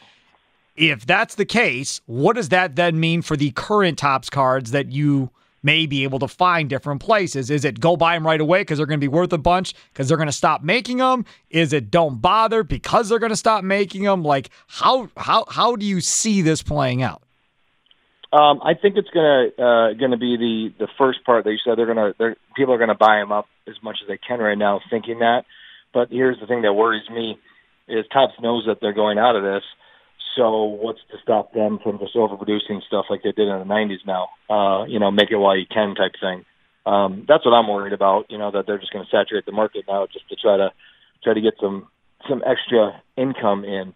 [0.76, 4.91] If that's the case, what does that then mean for the current Topps cards that
[4.91, 5.30] you
[5.64, 7.49] may be able to find different places?
[7.49, 9.74] Is it go buy them right away because they're going to be worth a bunch
[9.93, 11.24] because they're going to stop making them?
[11.52, 14.24] Is it don't bother because they're going to stop making them?
[14.24, 17.22] Like how how how do you see this playing out?
[18.34, 21.77] Um, I think it's gonna uh, gonna be the the first part that you said.
[21.77, 24.57] They're gonna they're, people are gonna buy them up as much as they can right
[24.57, 25.43] now, thinking that.
[25.93, 27.38] But here's the thing that worries me:
[27.89, 29.63] is Topps knows that they're going out of this.
[30.38, 34.05] So what's to stop them from just overproducing stuff like they did in the '90s?
[34.07, 36.45] Now, uh, you know, make it while you can type thing.
[36.86, 38.32] Um, that's what I'm worried about.
[38.32, 40.71] You know, that they're just going to saturate the market now just to try to
[41.21, 41.88] try to get some
[42.29, 43.93] some extra income in.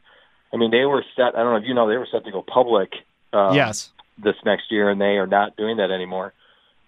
[0.54, 1.36] I mean, they were set.
[1.36, 2.92] I don't know if you know, they were set to go public.
[3.32, 3.92] Uh, yes.
[4.18, 6.34] This next year, and they are not doing that anymore.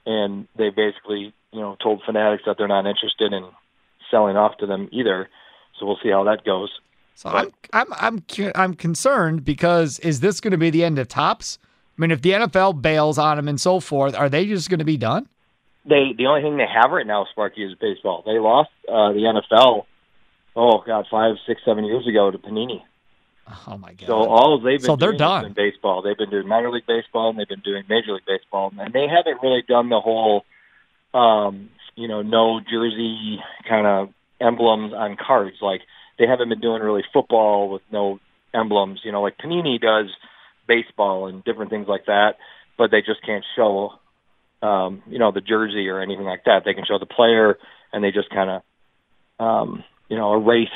[0.05, 3.45] And they basically, you know, told fanatics that they're not interested in
[4.09, 5.27] selling off to them either.
[5.77, 6.69] So we'll see how that goes.
[7.15, 8.23] So I'm I'm I'm
[8.55, 11.57] I'm concerned because is this going to be the end of Topps?
[11.97, 14.79] I mean, if the NFL bails on them and so forth, are they just going
[14.79, 15.27] to be done?
[15.83, 18.23] They the only thing they have right now, Sparky, is baseball.
[18.25, 19.85] They lost uh, the NFL.
[20.55, 22.81] Oh God, five, six, seven years ago to Panini.
[23.67, 24.07] Oh my god!
[24.07, 25.43] So all they've been So they're doing done.
[25.45, 26.01] been baseball.
[26.01, 29.07] They've been doing minor league baseball and they've been doing major league baseball, and they
[29.07, 30.43] haven't really done the whole,
[31.13, 34.09] um, you know, no jersey kind of
[34.41, 35.57] emblems on cards.
[35.61, 35.81] Like
[36.19, 38.19] they haven't been doing really football with no
[38.53, 39.01] emblems.
[39.03, 40.07] You know, like Panini does
[40.67, 42.35] baseball and different things like that,
[42.77, 43.93] but they just can't show,
[44.61, 46.63] um, you know, the jersey or anything like that.
[46.65, 47.57] They can show the player,
[47.93, 48.61] and they just kind of,
[49.45, 50.67] um, you know, erase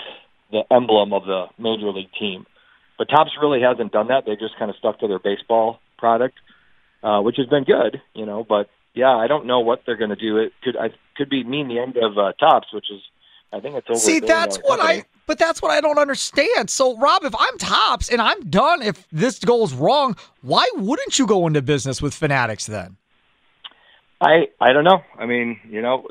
[0.52, 2.46] the emblem of the major league team.
[2.98, 4.26] But Topps really hasn't done that.
[4.26, 6.38] They just kind of stuck to their baseball product,
[7.04, 8.46] uh, which has been good, you know.
[8.48, 10.38] But yeah, I don't know what they're going to do.
[10.38, 13.02] It could I could be mean the end of uh, Topps, which is
[13.54, 14.00] I think it's over.
[14.00, 15.06] See, that's what I.
[15.28, 16.70] But that's what I don't understand.
[16.70, 21.26] So, Rob, if I'm Topps and I'm done, if this goes wrong, why wouldn't you
[21.26, 22.98] go into business with Fanatics then?
[24.20, 25.02] I I don't know.
[25.18, 26.08] I mean, you know,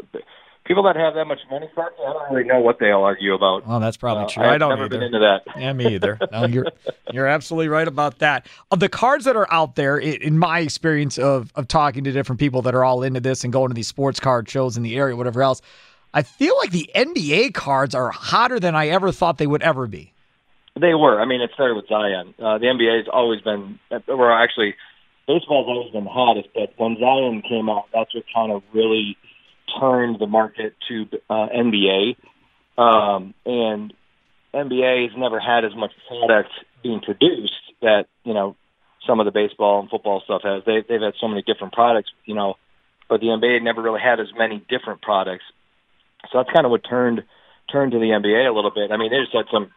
[0.70, 3.66] people that have that much money, I don't really know what they all argue about.
[3.66, 4.44] Well, that's probably Uh, true.
[4.44, 4.88] I've I don't never either.
[4.98, 5.42] been into that.
[5.60, 6.16] Yeah, me either.
[6.32, 6.66] No, you're
[7.12, 8.46] you're absolutely right about that.
[8.70, 12.38] Of the cards that are out there, in my experience of of talking to different
[12.38, 14.94] people that are all into this and going to these sports card shows in the
[14.96, 15.60] area, whatever else,
[16.14, 19.88] I feel like the NBA cards are hotter than I ever thought they would ever
[19.88, 20.12] be.
[20.80, 21.20] They were.
[21.20, 22.32] I mean, it started with Zion.
[22.38, 24.76] Uh, the NBA has always been, or actually,
[25.26, 26.48] baseball's always been the hottest.
[26.54, 29.16] But when Zion came out, that's what kind of really
[29.78, 32.16] turned the market to uh, NBA.
[32.78, 33.92] Um, and
[34.54, 36.50] NBA has never had as much product
[36.82, 37.52] being produced
[37.82, 38.56] that you know
[39.06, 40.62] some of the baseball and football stuff has.
[40.64, 42.54] They, they've had so many different products, you know,
[43.08, 45.44] but the NBA never really had as many different products.
[46.30, 47.22] So that's kind of what turned
[47.70, 48.90] turned to the NBA a little bit.
[48.90, 49.70] I mean, they just had some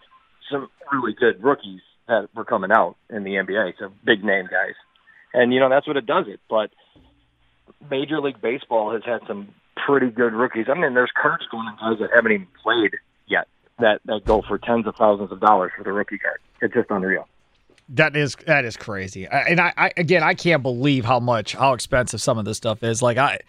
[0.52, 4.76] some really good rookies that were coming out in the NBA, some big name guys,
[5.34, 6.40] and you know that's what it does it.
[6.50, 6.72] But
[7.90, 9.50] Major League Baseball has had some
[9.86, 10.66] pretty good rookies.
[10.70, 12.96] I mean, there's cards going on guys that haven't even played
[13.28, 13.48] yet
[13.80, 16.40] that that go for tens of thousands of dollars for the rookie card.
[16.62, 17.28] It's just unreal.
[17.90, 21.54] That is that is crazy, I, and I, I again I can't believe how much
[21.54, 23.02] how expensive some of this stuff is.
[23.02, 23.40] Like I,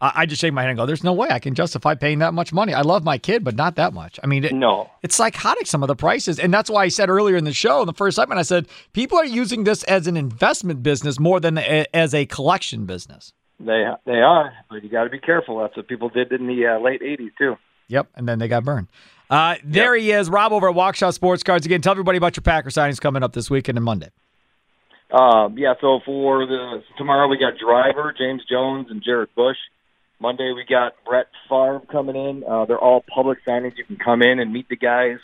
[0.00, 2.18] I I just shake my head and go, "There's no way I can justify paying
[2.18, 4.18] that much money." I love my kid, but not that much.
[4.22, 7.08] I mean, it, No, it's psychotic some of the prices, and that's why I said
[7.08, 10.08] earlier in the show, in the first segment, I said people are using this as
[10.08, 13.32] an investment business more than as a collection business.
[13.60, 15.60] They they are, but you got to be careful.
[15.60, 17.56] That's what people did in the uh, late '80s too.
[17.88, 18.88] Yep, and then they got burned.
[19.30, 21.64] Uh, there he is, Rob over at Waukesha Sports Cards.
[21.64, 24.10] Again, tell everybody about your Packer signings coming up this weekend and Monday.
[25.10, 29.56] Um, yeah, so for the tomorrow we got Driver, James Jones, and Jarrett Bush.
[30.20, 32.44] Monday we got Brett Favre coming in.
[32.44, 33.76] Uh, they're all public signings.
[33.76, 35.18] You can come in and meet the guys.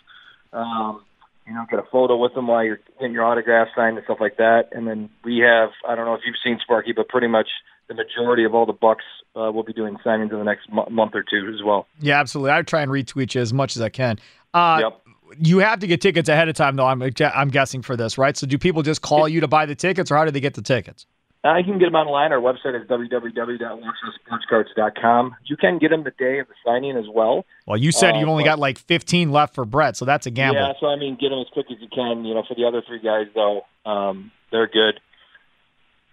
[0.53, 1.03] Um,
[1.51, 4.19] you know, get a photo with them while you're getting your autograph signed and stuff
[4.21, 4.69] like that.
[4.71, 7.49] And then we have I don't know if you've seen Sparky, but pretty much
[7.89, 9.03] the majority of all the Bucks
[9.35, 11.89] uh, will be doing signings in the next mo- month or two as well.
[11.99, 12.53] Yeah, absolutely.
[12.53, 14.21] I try and retweet you as much as I can.
[14.55, 15.01] Uh, Yep.
[15.39, 16.87] You have to get tickets ahead of time, though.
[16.87, 18.37] I'm I'm guessing for this, right?
[18.37, 20.55] So, do people just call you to buy the tickets, or how do they get
[20.55, 21.07] the tickets?
[21.43, 22.33] Uh, you can get them online.
[22.33, 25.37] Our website is www.waukeshasportscards.com.
[25.47, 27.45] You can get them the day of the signing as well.
[27.67, 30.27] Well, you said Uh, you only but- got like 15 left for Brett, so that's
[30.27, 30.61] a gamble.
[30.61, 32.25] Yeah, so I mean, get them as quick as you can.
[32.27, 35.01] You know, for the other three guys though, um, they're good.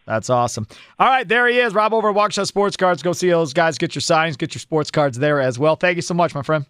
[0.05, 0.65] That's awesome.
[0.99, 1.73] All right, there he is.
[1.73, 3.03] Rob over at Waukesha Sports Cards.
[3.03, 3.77] Go see those guys.
[3.77, 5.75] Get your signs, get your sports cards there as well.
[5.75, 6.65] Thank you so much, my friend.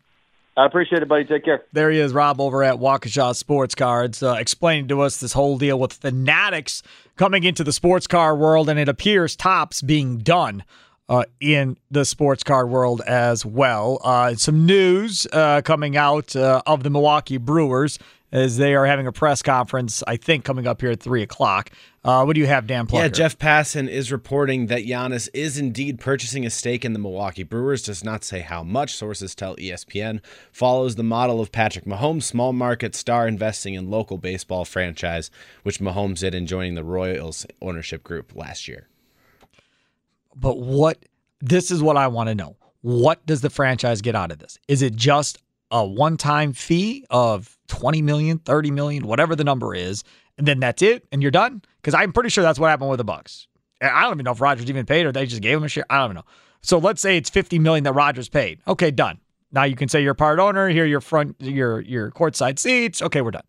[0.57, 1.23] I appreciate it, buddy.
[1.23, 1.63] Take care.
[1.71, 5.59] There he is, Rob over at Waukesha Sports Cards, uh, explaining to us this whole
[5.59, 6.81] deal with fanatics
[7.15, 10.63] coming into the sports car world, and it appears Topps being done
[11.09, 13.99] uh, in the sports car world as well.
[14.03, 17.99] Uh, some news uh, coming out uh, of the Milwaukee Brewers
[18.31, 21.71] as they are having a press conference, I think, coming up here at 3 o'clock.
[22.03, 23.05] Uh, what do you have, Dan Plucker?
[23.05, 27.43] Yeah, Jeff Passan is reporting that Giannis is indeed purchasing a stake in the Milwaukee
[27.43, 27.83] Brewers.
[27.83, 28.95] Does not say how much.
[28.95, 30.21] Sources tell ESPN.
[30.51, 35.29] Follows the model of Patrick Mahomes, small market star investing in local baseball franchise,
[35.63, 38.87] which Mahomes did in joining the Royals ownership group last year.
[40.35, 40.99] But what
[41.41, 42.55] this is what I want to know.
[42.81, 44.57] What does the franchise get out of this?
[44.67, 45.39] Is it just
[45.71, 50.03] a one-time fee of 20 million, 30 million, whatever the number is,
[50.37, 51.61] and then that's it and you're done?
[51.83, 53.47] Cuz I'm pretty sure that's what happened with the Bucks.
[53.81, 55.85] I don't even know if Rodgers even paid or they just gave him a share.
[55.89, 56.25] I don't even know.
[56.61, 58.59] So let's say it's 50 million that Rodgers paid.
[58.67, 59.19] Okay, done.
[59.51, 63.01] Now you can say you're a part owner, here your front your your courtside seats.
[63.01, 63.43] Okay, we're done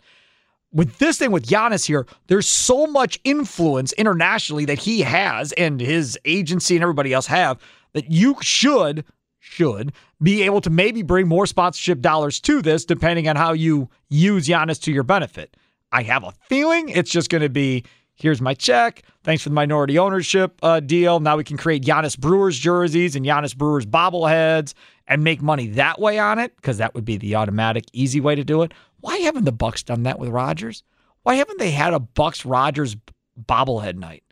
[0.72, 5.80] with this thing with Giannis here, there's so much influence internationally that he has and
[5.80, 7.58] his agency and everybody else have
[7.94, 9.04] that you should
[9.48, 9.92] should
[10.22, 14.46] be able to maybe bring more sponsorship dollars to this depending on how you use
[14.46, 15.56] Giannis to your benefit.
[15.90, 17.84] I have a feeling it's just going to be
[18.14, 19.02] here's my check.
[19.22, 21.20] Thanks for the minority ownership uh, deal.
[21.20, 24.74] Now we can create Giannis Brewers jerseys and Giannis Brewers bobbleheads
[25.06, 28.34] and make money that way on it because that would be the automatic, easy way
[28.34, 28.74] to do it.
[29.00, 30.82] Why haven't the Bucks done that with Rodgers?
[31.22, 32.96] Why haven't they had a Bucks Rodgers
[33.40, 34.24] bobblehead night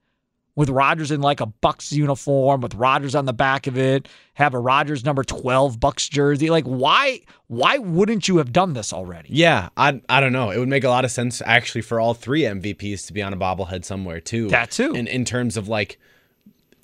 [0.56, 4.08] with Rodgers in like a Bucks uniform with Rodgers on the back of it?
[4.34, 6.50] Have a Rodgers number twelve Bucks jersey?
[6.50, 7.20] Like why?
[7.46, 9.28] Why wouldn't you have done this already?
[9.30, 10.50] Yeah, I I don't know.
[10.50, 13.32] It would make a lot of sense actually for all three MVPs to be on
[13.32, 14.48] a bobblehead somewhere too.
[14.48, 14.94] That too.
[14.94, 16.00] In in terms of like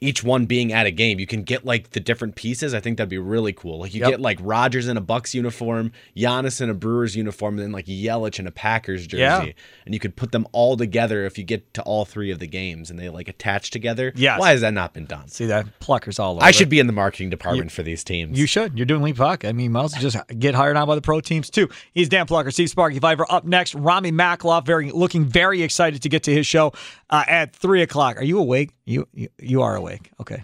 [0.02, 2.74] each one being at a game, you can get like the different pieces.
[2.74, 3.78] I think that'd be really cool.
[3.78, 4.10] Like you Yep.
[4.10, 7.86] get like Rodgers in a Bucks uniform, Giannis in a Brewers uniform, and then like
[7.86, 9.46] Yelich in a Packers jersey, Yeah.
[9.86, 12.46] and you could put them all together if you get to all three of the
[12.48, 14.12] games and they like attach together.
[14.16, 14.38] Yeah.
[14.38, 15.28] Why has that not been done?
[15.28, 16.44] See that pluckers all over.
[16.44, 18.38] I should be in the marketing department for these teams.
[18.38, 18.76] You should.
[18.76, 19.44] You're doing lead puck.
[19.44, 21.68] I mean, most just get hired on by the pro teams too.
[21.94, 23.24] He's Dan Plucker, Steve Sparky Fifer.
[23.30, 26.72] Up next, Rami Makloff, very looking very excited to get to his show
[27.10, 28.16] uh, at three o'clock.
[28.16, 28.70] Are you awake?
[28.84, 30.10] You you, you are awake.
[30.20, 30.42] Okay.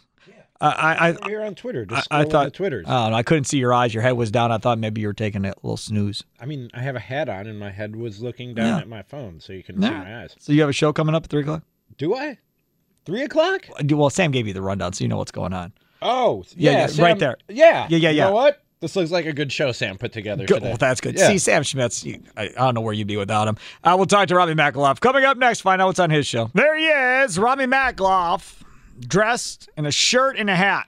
[0.61, 1.87] Uh, I I, We're on Twitter.
[1.87, 2.85] Just I, I thought the Twitters.
[2.89, 3.95] Oh, no, I couldn't see your eyes.
[3.95, 4.51] Your head was down.
[4.51, 6.25] I thought maybe you were taking a little snooze.
[6.41, 8.79] I mean, I have a hat on, and my head was looking down Yeah.
[8.79, 10.35] at my phone, so you can see my eyes.
[10.41, 11.63] So you have a show coming up at three o'clock.
[11.97, 12.39] Do I?
[13.05, 13.69] Three o'clock?
[13.89, 15.73] Well, Sam gave you the rundown, so you know what's going on.
[16.03, 17.37] Oh, Yeah, yeah, yeah, Sam- right there.
[17.49, 18.25] Yeah, Yeah, yeah, You yeah.
[18.25, 18.61] know what?
[18.81, 20.55] This looks like a good show Sam put together Good.
[20.55, 20.69] today.
[20.69, 21.17] Well, that's good.
[21.19, 21.29] Yeah.
[21.29, 23.57] See, Sam Schmitz, you, I, I don't know where you'd be without him.
[23.83, 25.01] Uh, we'll talk to Robbie Makloff.
[25.01, 26.51] Coming up next, find out what's on his show.
[26.55, 28.63] There he is, Robbie Makloff,
[29.01, 30.87] dressed in a shirt and a hat.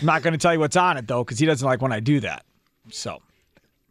[0.00, 1.92] I'm not going to tell you what's on it, though, because he doesn't like when
[1.92, 2.44] I do that.
[2.90, 3.22] So,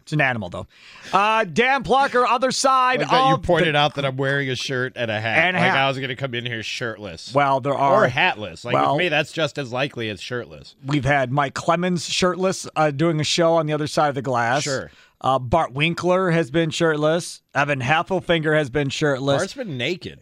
[0.02, 0.68] it's an animal, though.
[1.14, 5.10] Uh, Dan Plucker, other side you pointed the- out that I'm wearing a shirt and
[5.12, 5.48] a hat.
[5.48, 5.78] And a like hat.
[5.78, 7.34] I was going to come in here shirtless.
[7.34, 8.06] Well, there are.
[8.06, 8.66] or hatless.
[8.66, 10.76] Like well- with me, that's just as likely as shirtless.
[10.86, 14.22] We've had Mike Clemens shirtless uh, doing a show on the other side of the
[14.22, 14.64] glass.
[14.64, 14.92] Sure.
[15.22, 17.42] Uh, Bart Winkler has been shirtless.
[17.54, 19.38] Evan Heffelfinger has been shirtless.
[19.38, 20.20] Bart's been naked.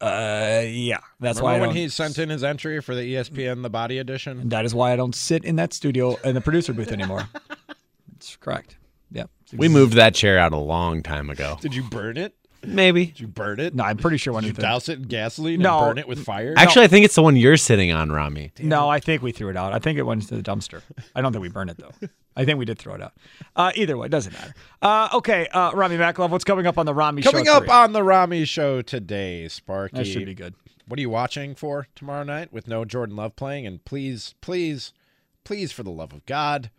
[0.00, 3.62] Uh, yeah, that's Remember why I when he sent in his entry for the ESPN
[3.62, 4.48] The Body Edition?
[4.48, 7.28] That is why I don't sit in that studio in the producer booth anymore.
[8.12, 8.76] That's correct.
[9.52, 9.58] Yeah.
[9.58, 11.58] we moved that chair out a long time ago.
[11.60, 12.34] Did you burn it?
[12.62, 13.06] Maybe.
[13.06, 13.74] Did you burn it?
[13.74, 15.78] No, I'm pretty sure one Did of you the douse it in gasoline No.
[15.78, 16.52] and burn it with fire?
[16.58, 18.52] Actually, I think it's the one you're sitting on, Rami.
[18.60, 19.72] No, I think we threw it out.
[19.72, 20.82] I think it went into the dumpster.
[21.14, 21.92] I don't think we burned it though.
[22.36, 23.14] I think we did throw it out.
[23.56, 24.54] Uh, either way, it doesn't matter.
[24.82, 27.54] Uh, okay, uh, Rami Makloff, what's coming up on the Rami Coming show?
[27.54, 27.72] up three?
[27.72, 29.96] on the Rami show today, Sparky.
[29.96, 30.54] that should be good.
[30.86, 33.66] What are you watching for tomorrow night with no Jordan Love playing?
[33.66, 34.92] And please, please,
[35.44, 36.70] please, for the love of God,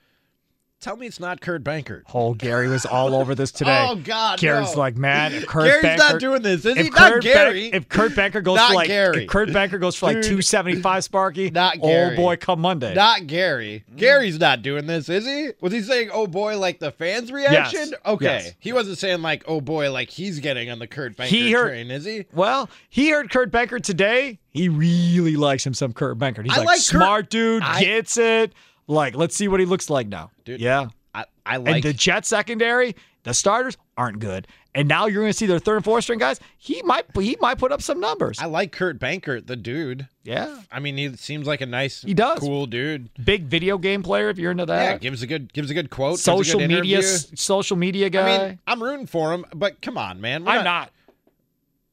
[0.81, 2.03] tell me it's not Kurt Benkert.
[2.13, 3.85] Oh, Gary was all over this today.
[3.89, 4.79] Oh, God, Gary's no.
[4.79, 6.89] like, man, if Kurt Gary's Banker, not doing this, is he?
[6.89, 7.61] Not Kurt Gary.
[7.71, 9.23] Bank- if Kurt Benkert goes Not for like, Gary.
[9.23, 12.13] if Kurt Benkert goes for like two seventy five, Sparky, Not oh Gary.
[12.13, 12.93] Oh boy, come Monday.
[12.93, 13.83] Not Gary.
[13.91, 13.97] Mm.
[13.97, 15.51] Gary's not doing this, is he?
[15.61, 17.93] Was he saying, oh boy, like the fans' reaction?
[18.05, 18.25] Okay.
[18.25, 18.53] Yes.
[18.59, 21.67] He wasn't saying, like, oh boy, like he's getting on the Kurt Bankert He heard-
[21.69, 22.25] train, is he?
[22.33, 24.39] Well, he heard Kurt Benkert today.
[24.53, 26.43] He really likes him some Kurt Benkert.
[26.43, 28.51] He's I like, like Kurt- smart dude, I- gets it.
[28.91, 30.31] Like, let's see what he looks like now.
[30.45, 30.87] Dude, yeah.
[31.13, 35.31] I, I and like the Jet secondary The starters aren't good, and now you're going
[35.31, 36.39] to see their third and fourth string guys.
[36.57, 38.39] He might he might put up some numbers.
[38.39, 40.07] I like Kurt Benkert, the dude.
[40.23, 42.39] yeah, I mean, he seems like a nice, He does.
[42.39, 43.09] cool dude.
[43.23, 44.83] big video game player if you're into that.
[44.83, 46.19] Yeah, gives a good gives a good quote.
[46.19, 47.35] social good media interview.
[47.35, 48.35] social media guy.
[48.35, 50.45] I mean, I'm rooting for him, but come on, man.
[50.45, 50.91] We're I'm not.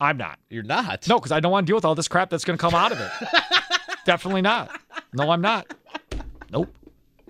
[0.01, 0.39] I'm not.
[0.49, 1.09] You're not.
[1.09, 2.75] No, because I don't want to deal with all this crap that's going to come
[2.75, 3.11] out of it.
[4.05, 4.71] Definitely not.
[5.13, 5.67] No, I'm not.
[6.53, 6.73] Nope.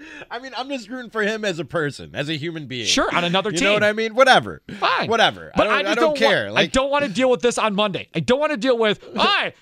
[0.31, 2.87] I mean, I'm just rooting for him as a person, as a human being.
[2.87, 3.61] Sure, on another team.
[3.61, 4.15] You know what I mean?
[4.15, 4.63] Whatever.
[4.79, 5.09] Fine.
[5.09, 5.53] Whatever.
[5.57, 6.45] But I don't, I, just don't, care.
[6.45, 8.09] Want, like, I don't want to deal with this on Monday.
[8.15, 9.53] I don't want to deal with, hi,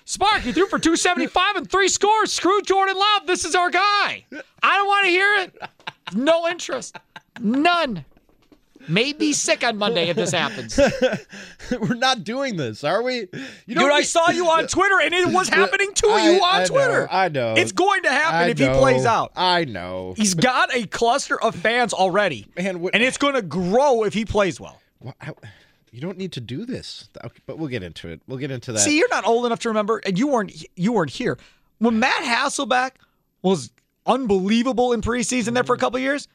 [0.43, 2.31] you threw for 275 and three scores.
[2.31, 3.27] Screw Jordan Love.
[3.27, 4.25] This is our guy.
[4.63, 5.57] I don't want to hear it.
[6.13, 6.97] No interest.
[7.39, 8.05] None.
[8.87, 10.79] May be sick on Monday if this happens.
[11.79, 13.27] we're not doing this, are we?
[13.65, 16.55] You Dude, I saw you on Twitter and it was happening to I- you on
[16.55, 17.07] I know, Twitter.
[17.11, 17.53] I know.
[17.55, 19.31] It's going to happen I if he plays out.
[19.35, 20.13] I know.
[20.17, 22.47] He's got a cluster of fans already.
[22.57, 24.79] Man, what- and it's going to grow if he plays well.
[25.91, 28.21] You don't need to do this, Okay, but we'll get into it.
[28.27, 28.79] We'll get into that.
[28.79, 31.37] See, you're not old enough to remember, and you weren't you weren't here
[31.79, 32.91] when Matt Hasselbeck
[33.41, 33.71] was
[34.05, 36.27] unbelievable in preseason there for a couple years.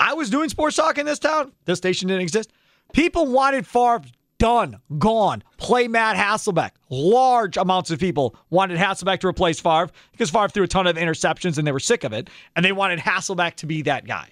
[0.00, 1.52] I was doing sports talk in this town.
[1.66, 2.50] This station didn't exist.
[2.94, 4.02] People wanted Favre
[4.38, 5.44] done, gone.
[5.58, 6.70] Play Matt Hasselbeck.
[6.88, 10.96] Large amounts of people wanted Hasselbeck to replace Favre because Favre threw a ton of
[10.96, 14.30] interceptions and they were sick of it, and they wanted Hasselbeck to be that guy.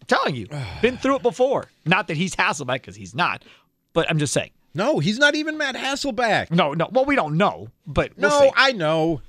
[0.00, 0.46] I'm telling you,
[0.80, 1.66] been through it before.
[1.84, 3.44] Not that he's Hasselbeck because he's not,
[3.92, 4.52] but I'm just saying.
[4.72, 6.52] no, he's not even Matt Hasselbeck.
[6.52, 6.88] No, no.
[6.92, 8.50] Well, we don't know, but we'll no, see.
[8.56, 9.20] I know.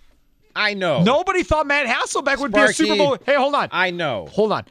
[0.55, 1.01] I know.
[1.01, 3.17] Nobody thought Matt Hasselbeck would be a Super Bowl.
[3.25, 3.69] Hey, hold on.
[3.71, 4.27] I know.
[4.31, 4.65] hold on.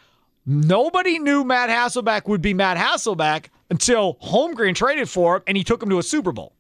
[0.45, 5.65] Nobody knew Matt Hasselbeck would be Matt Hasselbeck until Holmgren traded for him and he
[5.65, 6.53] took him to a Super Bowl.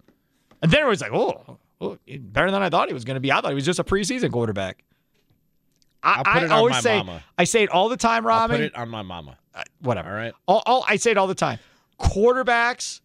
[0.62, 3.20] And then it was like, oh, oh, better than I thought he was going to
[3.20, 3.32] be.
[3.32, 4.84] I thought he was just a preseason quarterback.
[6.04, 7.22] I, I always say, mama.
[7.38, 9.38] I say it all the time, I'll put it on my mama.
[9.54, 10.10] Uh, whatever.
[10.10, 10.32] All right.
[10.46, 11.58] All, all, I say it all the time.
[12.00, 13.00] Quarterbacks,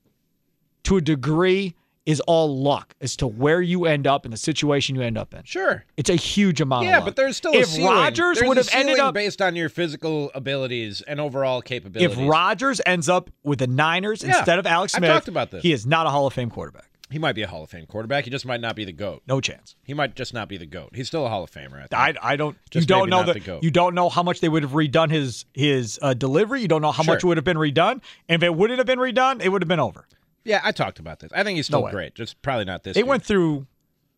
[0.84, 1.76] to a degree,
[2.08, 5.34] is all luck as to where you end up and the situation you end up
[5.34, 5.43] in.
[5.43, 5.84] Sure.
[5.97, 6.86] It's a huge amount.
[6.86, 7.78] of Yeah, but there's still a if.
[7.78, 12.18] Rodgers would have ended up based on your physical abilities and overall capabilities.
[12.18, 15.51] if Rodgers ends up with the Niners Yeah, instead of Alex Smith, I've talked about
[15.51, 15.62] this.
[15.62, 16.86] He is not a Hall of Fame quarterback.
[17.12, 18.24] he might be a Hall of Fame quarterback.
[18.24, 19.22] He just might not be the goat.
[19.28, 19.76] No chance.
[19.84, 20.91] He might just not be the goat.
[20.95, 21.86] He's still a Hall of Famer.
[21.91, 21.97] I.
[22.10, 22.58] I, I don't.
[22.72, 23.34] Just you don't know that.
[23.34, 23.64] the GOAT.
[23.64, 26.62] You don't know how much they would have redone his his uh, delivery.
[26.62, 27.16] You don't know how Sure.
[27.16, 28.01] much would have been redone.
[28.30, 30.05] And if it wouldn't have been redone, it would have been over.
[30.48, 31.32] Yeah, I talked about this.
[31.36, 31.91] I think he's still way.
[31.91, 32.16] great.
[32.16, 32.95] Just probably not this.
[32.95, 33.06] They year.
[33.06, 33.68] went through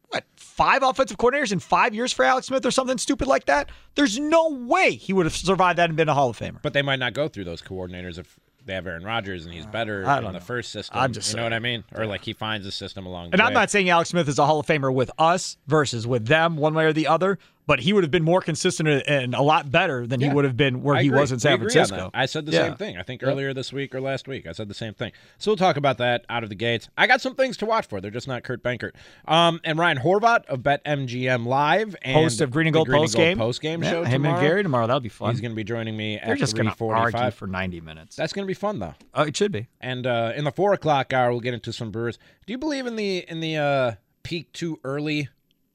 [0.09, 3.69] what five offensive coordinators in five years for Alex Smith or something stupid like that.
[3.95, 6.61] There's no way he would have survived that and been a Hall of Famer.
[6.61, 9.65] But they might not go through those coordinators if they have Aaron Rodgers and he's
[9.65, 10.39] better in don't the know.
[10.39, 10.97] first system.
[10.99, 11.53] I'm just you know what.
[11.53, 11.84] I mean?
[11.95, 13.41] Or like he finds a system along the And.
[13.41, 16.57] I'm not saying Alex Smith is a Hall of Famer with us versus with them,
[16.57, 17.39] one way or the other.
[17.70, 20.57] But he would have been more consistent and a lot better than he would have
[20.57, 21.20] been where I he agree.
[21.20, 22.09] was in San Francisco.
[22.15, 22.65] I said the Yeah.
[22.70, 22.97] same thing.
[22.97, 25.11] I think earlier this week or last week, I said the same thing.
[25.38, 26.89] So we'll talk about that out of the gates.
[26.97, 28.01] I got some things to watch for.
[28.01, 28.93] They're just not Kurt Benkert.
[29.28, 33.15] Um, and Ryan Horvat of BetMGM Live and Host of Green and Gold Green post
[33.15, 33.38] game.
[33.38, 34.39] post game Yeah, show him tomorrow.
[34.39, 34.88] and Gary tomorrow.
[34.88, 35.30] That'll be fun.
[35.30, 37.34] He's going to be joining me They're at just going to argue 3:45.
[37.36, 38.15] for 90 minutes.
[38.15, 38.95] That's going to be fun though.
[39.13, 39.67] oh, it should be.
[39.80, 42.17] And uh, in the four o'clock hour, we'll get into some Brewers.
[42.47, 43.91] Do you believe in the in the uh,
[44.24, 45.30] peak too early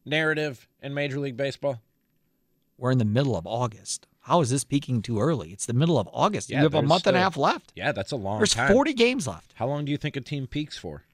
[0.04, 1.80] narrative in Major League Baseball?
[2.78, 4.06] We're in the middle of August.
[4.20, 5.50] How is this peaking too early?
[5.50, 6.48] It's the middle of August.
[6.50, 7.72] Yeah, you have a month and a half left.
[7.76, 8.72] Yeah, that's a long There's time.
[8.72, 9.52] 40 games left.
[9.54, 11.04] How long do you think a team peaks for?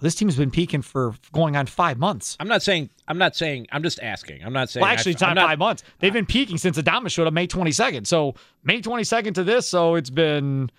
[0.00, 2.36] This team's been peaking for going on five months.
[2.38, 2.90] I'm not saying.
[3.08, 3.66] I'm not saying.
[3.72, 4.44] I'm just asking.
[4.44, 4.82] I'm not saying.
[4.82, 5.82] Well, actually, it's not, I'm five months.
[5.98, 8.06] They've been peaking since Adames showed up May 22nd.
[8.06, 10.70] So May 22nd to this, so it's been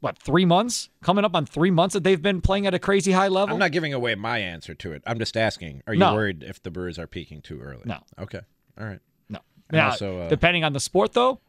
[0.00, 0.88] what three months?
[1.02, 3.52] Coming up on three months that they've been playing at a crazy high level.
[3.52, 5.02] I'm not giving away my answer to it.
[5.06, 5.82] I'm just asking.
[5.86, 6.14] Are you No.
[6.14, 7.82] worried if the Brewers are peaking too early?
[7.84, 7.98] No.
[8.18, 8.40] Okay.
[8.80, 9.00] All right.
[9.72, 11.40] Now, also, uh, depending on the sport, though,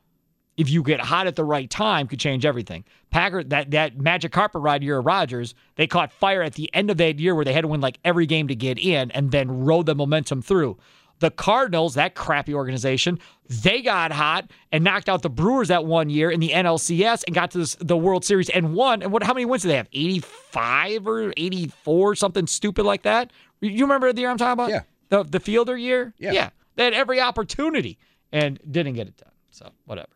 [0.58, 2.84] if you get hot at the right time, could change everything.
[3.10, 6.92] Packard, that that magic carpet ride year of Rodgers, they caught fire at the end
[6.92, 9.32] of that year where they had to win like every game to get in, and
[9.32, 10.78] then rode the momentum through.
[11.20, 16.10] The Cardinals, that crappy organization, they got hot and knocked out the Brewers that one
[16.10, 19.04] year in the NLCS and got to this, the World Series and won.
[19.04, 19.22] And what?
[19.22, 19.88] How many wins did they have?
[19.94, 23.32] Eighty-five or eighty-four, something stupid like that.
[23.62, 24.70] You remember the year I'm talking about?
[24.72, 24.82] Yeah.
[25.10, 26.14] The the Fielder year.
[26.18, 26.32] Yeah.
[26.32, 26.50] Yeah.
[26.76, 28.00] They had every opportunity
[28.32, 29.32] and didn't get it done.
[29.52, 30.10] So whatever.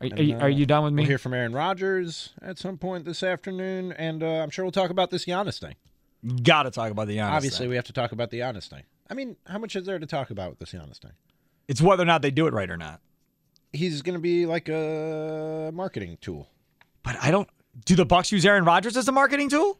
[0.00, 1.02] Are, are, you, uh, are you done with me?
[1.02, 4.72] We'll hear from Aaron Rodgers at some point this afternoon, and uh, I'm sure we'll
[4.72, 5.76] talk about this Giannis thing.
[6.42, 7.30] Got to talk about the Giannis.
[7.30, 7.70] Obviously, thing.
[7.70, 8.82] we have to talk about the Giannis thing.
[9.08, 11.12] I mean, how much is there to talk about with this Giannis thing?
[11.68, 13.00] it's whether or not they do it right or not.
[13.72, 16.48] He's going to be like a marketing tool.
[17.02, 17.48] But I don't.
[17.86, 19.78] Do the Bucks use Aaron Rodgers as a marketing tool?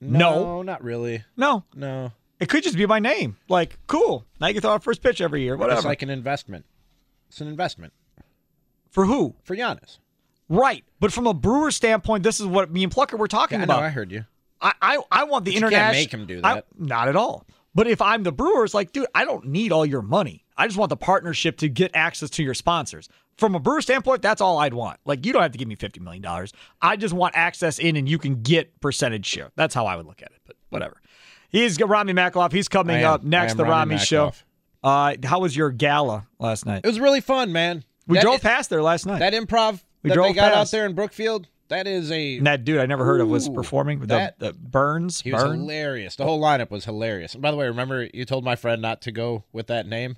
[0.00, 0.44] No.
[0.44, 1.24] No, not really.
[1.36, 1.64] No.
[1.74, 3.36] No, It could just be my name.
[3.48, 4.24] Like, cool.
[4.40, 5.56] Now you can throw out first pitch every year.
[5.56, 5.78] Whatever.
[5.78, 6.64] it's like an investment.
[7.28, 7.92] It's an investment
[8.90, 9.34] For who?
[9.42, 9.98] for Giannis.
[10.48, 10.84] Right.
[11.00, 13.64] But from a brewer standpoint, this is what me and Plucker were talking Yeah, I
[13.64, 13.82] about.
[13.82, 14.24] I heard you.
[14.60, 16.00] I, I, I want the But you can't international.
[16.02, 16.66] make 'em do I- that.
[16.78, 17.46] not at all.
[17.74, 20.44] But if I'm the Brewers, like, dude, I don't need all your money.
[20.56, 23.10] I just want the partnership to get access to your sponsors.
[23.36, 24.98] From a brewer standpoint, that's all I'd want.
[25.04, 26.54] Like, you don't have to give me fifty million dollars.
[26.80, 29.50] I just want access in, and you can get percentage share.
[29.56, 30.38] That's how I would look at it.
[30.46, 31.02] But whatever.
[31.50, 32.50] He's Rami Makloff.
[32.52, 33.54] He's coming up next.
[33.58, 34.32] The Rami Rami Show.
[34.86, 36.82] Uh, how was your gala last night?
[36.84, 37.82] It was really fun, man.
[38.06, 39.18] We That- drove past there last night.
[39.18, 40.72] that improv We that drove they got past.
[40.72, 41.48] out there in Brookfield.
[41.68, 43.98] That is a and that dude I never heard of was performing.
[43.98, 45.22] The, that- the Burns.
[45.22, 45.58] He was Burn?
[45.60, 46.14] hilarious.
[46.14, 47.34] The whole lineup was hilarious.
[47.34, 50.16] And by the way, remember you told my friend not to go with that name?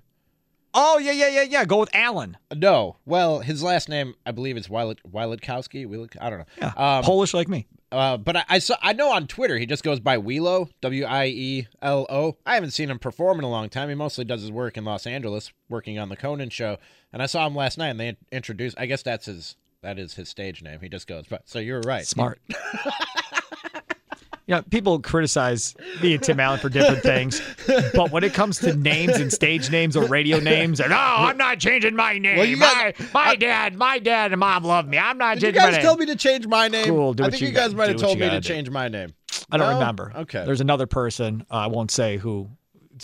[0.74, 1.64] Oh yeah, yeah, yeah, yeah.
[1.64, 2.36] Go with Allen.
[2.54, 2.96] No.
[3.06, 5.86] Well, his last name, I believe it's Wilet Wiletkowski.
[5.86, 6.44] Wilet, I don't know.
[6.58, 7.66] Yeah, Um, Polish like me.
[7.90, 11.04] Uh, but I, I saw I know on Twitter he just goes by Wilo, W
[11.04, 12.36] I E L O.
[12.44, 13.88] I haven't seen him perform in a long time.
[13.88, 16.78] He mostly does his work in Los Angeles, working on the Conan show.
[17.12, 18.78] And I saw him last night, and they introduced.
[18.78, 19.56] I guess that's his.
[19.80, 20.80] That is his stage name.
[20.80, 21.26] He just goes.
[21.28, 22.04] But so you're right.
[22.04, 22.40] Smart.
[24.48, 27.40] Yeah, people criticize me and Tim Allen for different things,
[27.94, 31.36] but when it comes to names and stage names or radio names, and, no, I'm
[31.36, 32.38] not changing my name.
[32.38, 34.96] Well, you my, my dad, my dad and mom love me.
[34.96, 36.86] I'm not Did you changing my guys tell me to change my name?
[36.86, 38.48] Cool, do I what think you you guys might have told me to do.
[38.48, 39.12] change my name.
[39.52, 39.78] I don't No?
[39.78, 40.12] remember.
[40.16, 40.44] Okay.
[40.46, 42.48] There's another person uh, I won't say who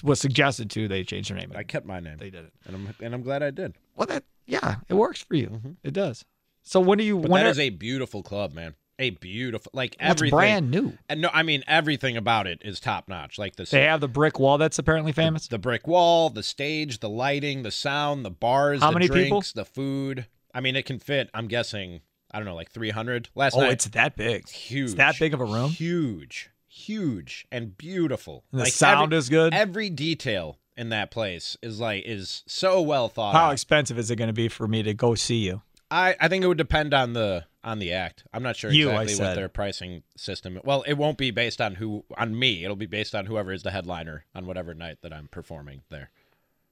[0.03, 0.88] was suggested to.
[0.88, 1.53] They changed their name.
[1.55, 2.16] I kept my name.
[2.16, 2.53] They did it.
[2.66, 3.76] and I'm and I'm glad I did.
[3.97, 5.76] Well, that yeah, it works for you.
[5.82, 6.24] It does.
[6.62, 7.16] So when do you?
[7.16, 7.22] Mm-hmm.
[7.22, 8.74] But when that are- is a beautiful club, man.
[8.99, 10.36] A beautiful, like well, everything.
[10.38, 10.97] brand new.
[11.09, 13.38] And no, I mean everything about it is top notch.
[13.38, 15.49] Like the They have the brick wall that's apparently famous.
[15.49, 19.40] the brick wall, the stage, the lighting, the sound, the bars, How the many people?
[19.40, 20.26] drinks, the food.
[20.55, 21.28] I mean, it can fit.
[21.34, 22.03] I'm guessing.
[22.32, 23.72] I don't know, like 300 last oh, night.
[23.72, 24.42] it's that big.
[24.42, 24.84] It's huge.
[24.90, 25.70] It's that big of a room.
[25.70, 28.45] Huge, huge, and beautiful.
[28.53, 29.55] And the Like, sound every- is good.
[29.55, 33.53] Every detail in that place is like is so well thought How out.
[33.53, 35.62] expensive is it going to be for me to go see you?
[35.95, 38.24] I, I think it would depend on the on the act.
[38.32, 40.61] I'm not sure You, exactly what their pricing system.
[40.64, 42.64] Well, it won't be based on who on me.
[42.64, 46.11] It'll be based on whoever is the headliner on whatever night that I'm performing there.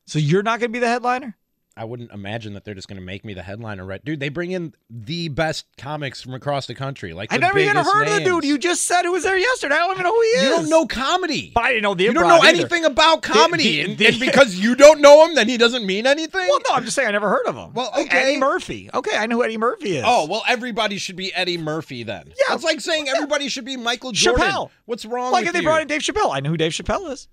[0.06, 1.36] So you're not going to be the headliner?
[1.74, 4.04] I wouldn't imagine that they're just going to make me the headliner, right?
[4.04, 7.14] Dude, they bring in the best comics from across the country.
[7.14, 8.44] Like I the never even heard of the dude.
[8.44, 9.76] You just said who was there yesterday.
[9.76, 10.42] I don't even know who he is.
[10.42, 11.50] You don't know comedy.
[11.54, 12.48] But I didn't know the You don't know either.
[12.58, 15.86] anything about comedy, the- and, the- and because you don't know him, then he doesn't
[15.86, 16.46] mean anything.
[16.46, 17.72] Well, no, I'm just saying I never heard of him.
[17.72, 18.18] Well, Like okay.
[18.22, 18.90] Eddie Murphy.
[18.92, 20.04] Okay, I know who Eddie Murphy is.
[20.06, 22.26] Oh well, everybody should be Eddie Murphy then.
[22.28, 22.54] Yeah.
[22.54, 24.44] it's like saying everybody should be Michael Jordan.
[24.46, 24.70] Chappelle.
[24.84, 25.64] What's wrong like if they you?
[25.64, 26.34] brought in Dave Chappelle.
[26.34, 27.28] I know who Dave Chappelle is.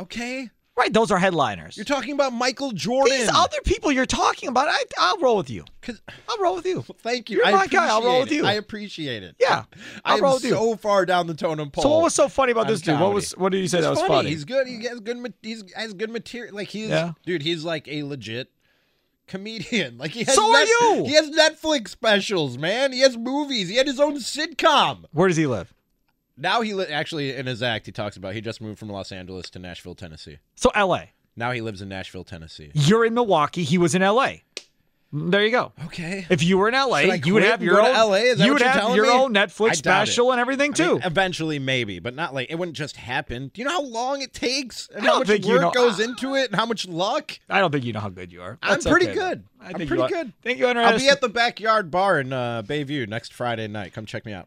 [0.00, 1.76] okay, Right, those are headliners.
[1.76, 3.18] you're talking about Michael Jordan.
[3.18, 5.64] These other people you're talking about, I, I'll roll with you.
[6.28, 6.82] I'll roll with you.
[6.98, 7.38] Thank you.
[7.38, 7.88] You're I my guy.
[7.88, 8.42] I'll roll with appreciate it.
[8.44, 8.48] you.
[8.48, 9.36] I appreciate it.
[9.40, 9.64] Yeah,
[10.04, 10.50] I I'll am roll with you.
[10.50, 11.82] so far down the totem pole.
[11.82, 13.00] So what was so funny about this dude?
[13.00, 14.14] What was what did you say He's that was funny.
[14.14, 14.30] funny?
[14.30, 14.66] He's good.
[14.68, 15.34] He has good.
[15.42, 16.54] He's has good material.
[16.54, 17.12] Like he's Yeah.
[17.26, 17.42] dude.
[17.42, 18.48] He's like a legit
[19.26, 19.98] comedian.
[19.98, 20.34] Like he has.
[20.34, 21.04] So are you.
[21.06, 22.92] He has Netflix specials, man.
[22.92, 23.68] He has movies.
[23.68, 25.04] He had his own sitcom.
[25.12, 25.74] Where does he live?
[26.38, 29.10] Now he li- actually in his act he talks about he just moved from Los
[29.12, 30.38] Angeles to Nashville, Tennessee.
[30.54, 31.12] So L.A.
[31.36, 32.70] Now he lives in Nashville, Tennessee.
[32.74, 33.62] You're in Milwaukee.
[33.64, 34.44] He was in L.A.
[35.10, 35.72] There you go.
[35.86, 36.26] Okay.
[36.28, 38.16] If you were in LA, you would have your own LA?
[38.36, 39.10] You would have your me?
[39.10, 40.06] own Netflix doubt it.
[40.10, 40.92] special and everything I too.
[40.94, 43.50] mean, eventually, maybe, but not like it wouldn't just happen.
[43.54, 45.98] Do you know how long it takes and I how much work you know- goes
[45.98, 47.38] into it and how much luck?
[47.48, 48.58] I don't think you know how good you are.
[48.62, 49.44] I'm pretty okay, good.
[49.62, 50.32] I I'm pretty good.
[50.42, 53.94] Thank you I'll be at the backyard bar in uh, Bayview next Friday night.
[53.94, 54.46] Come check me out.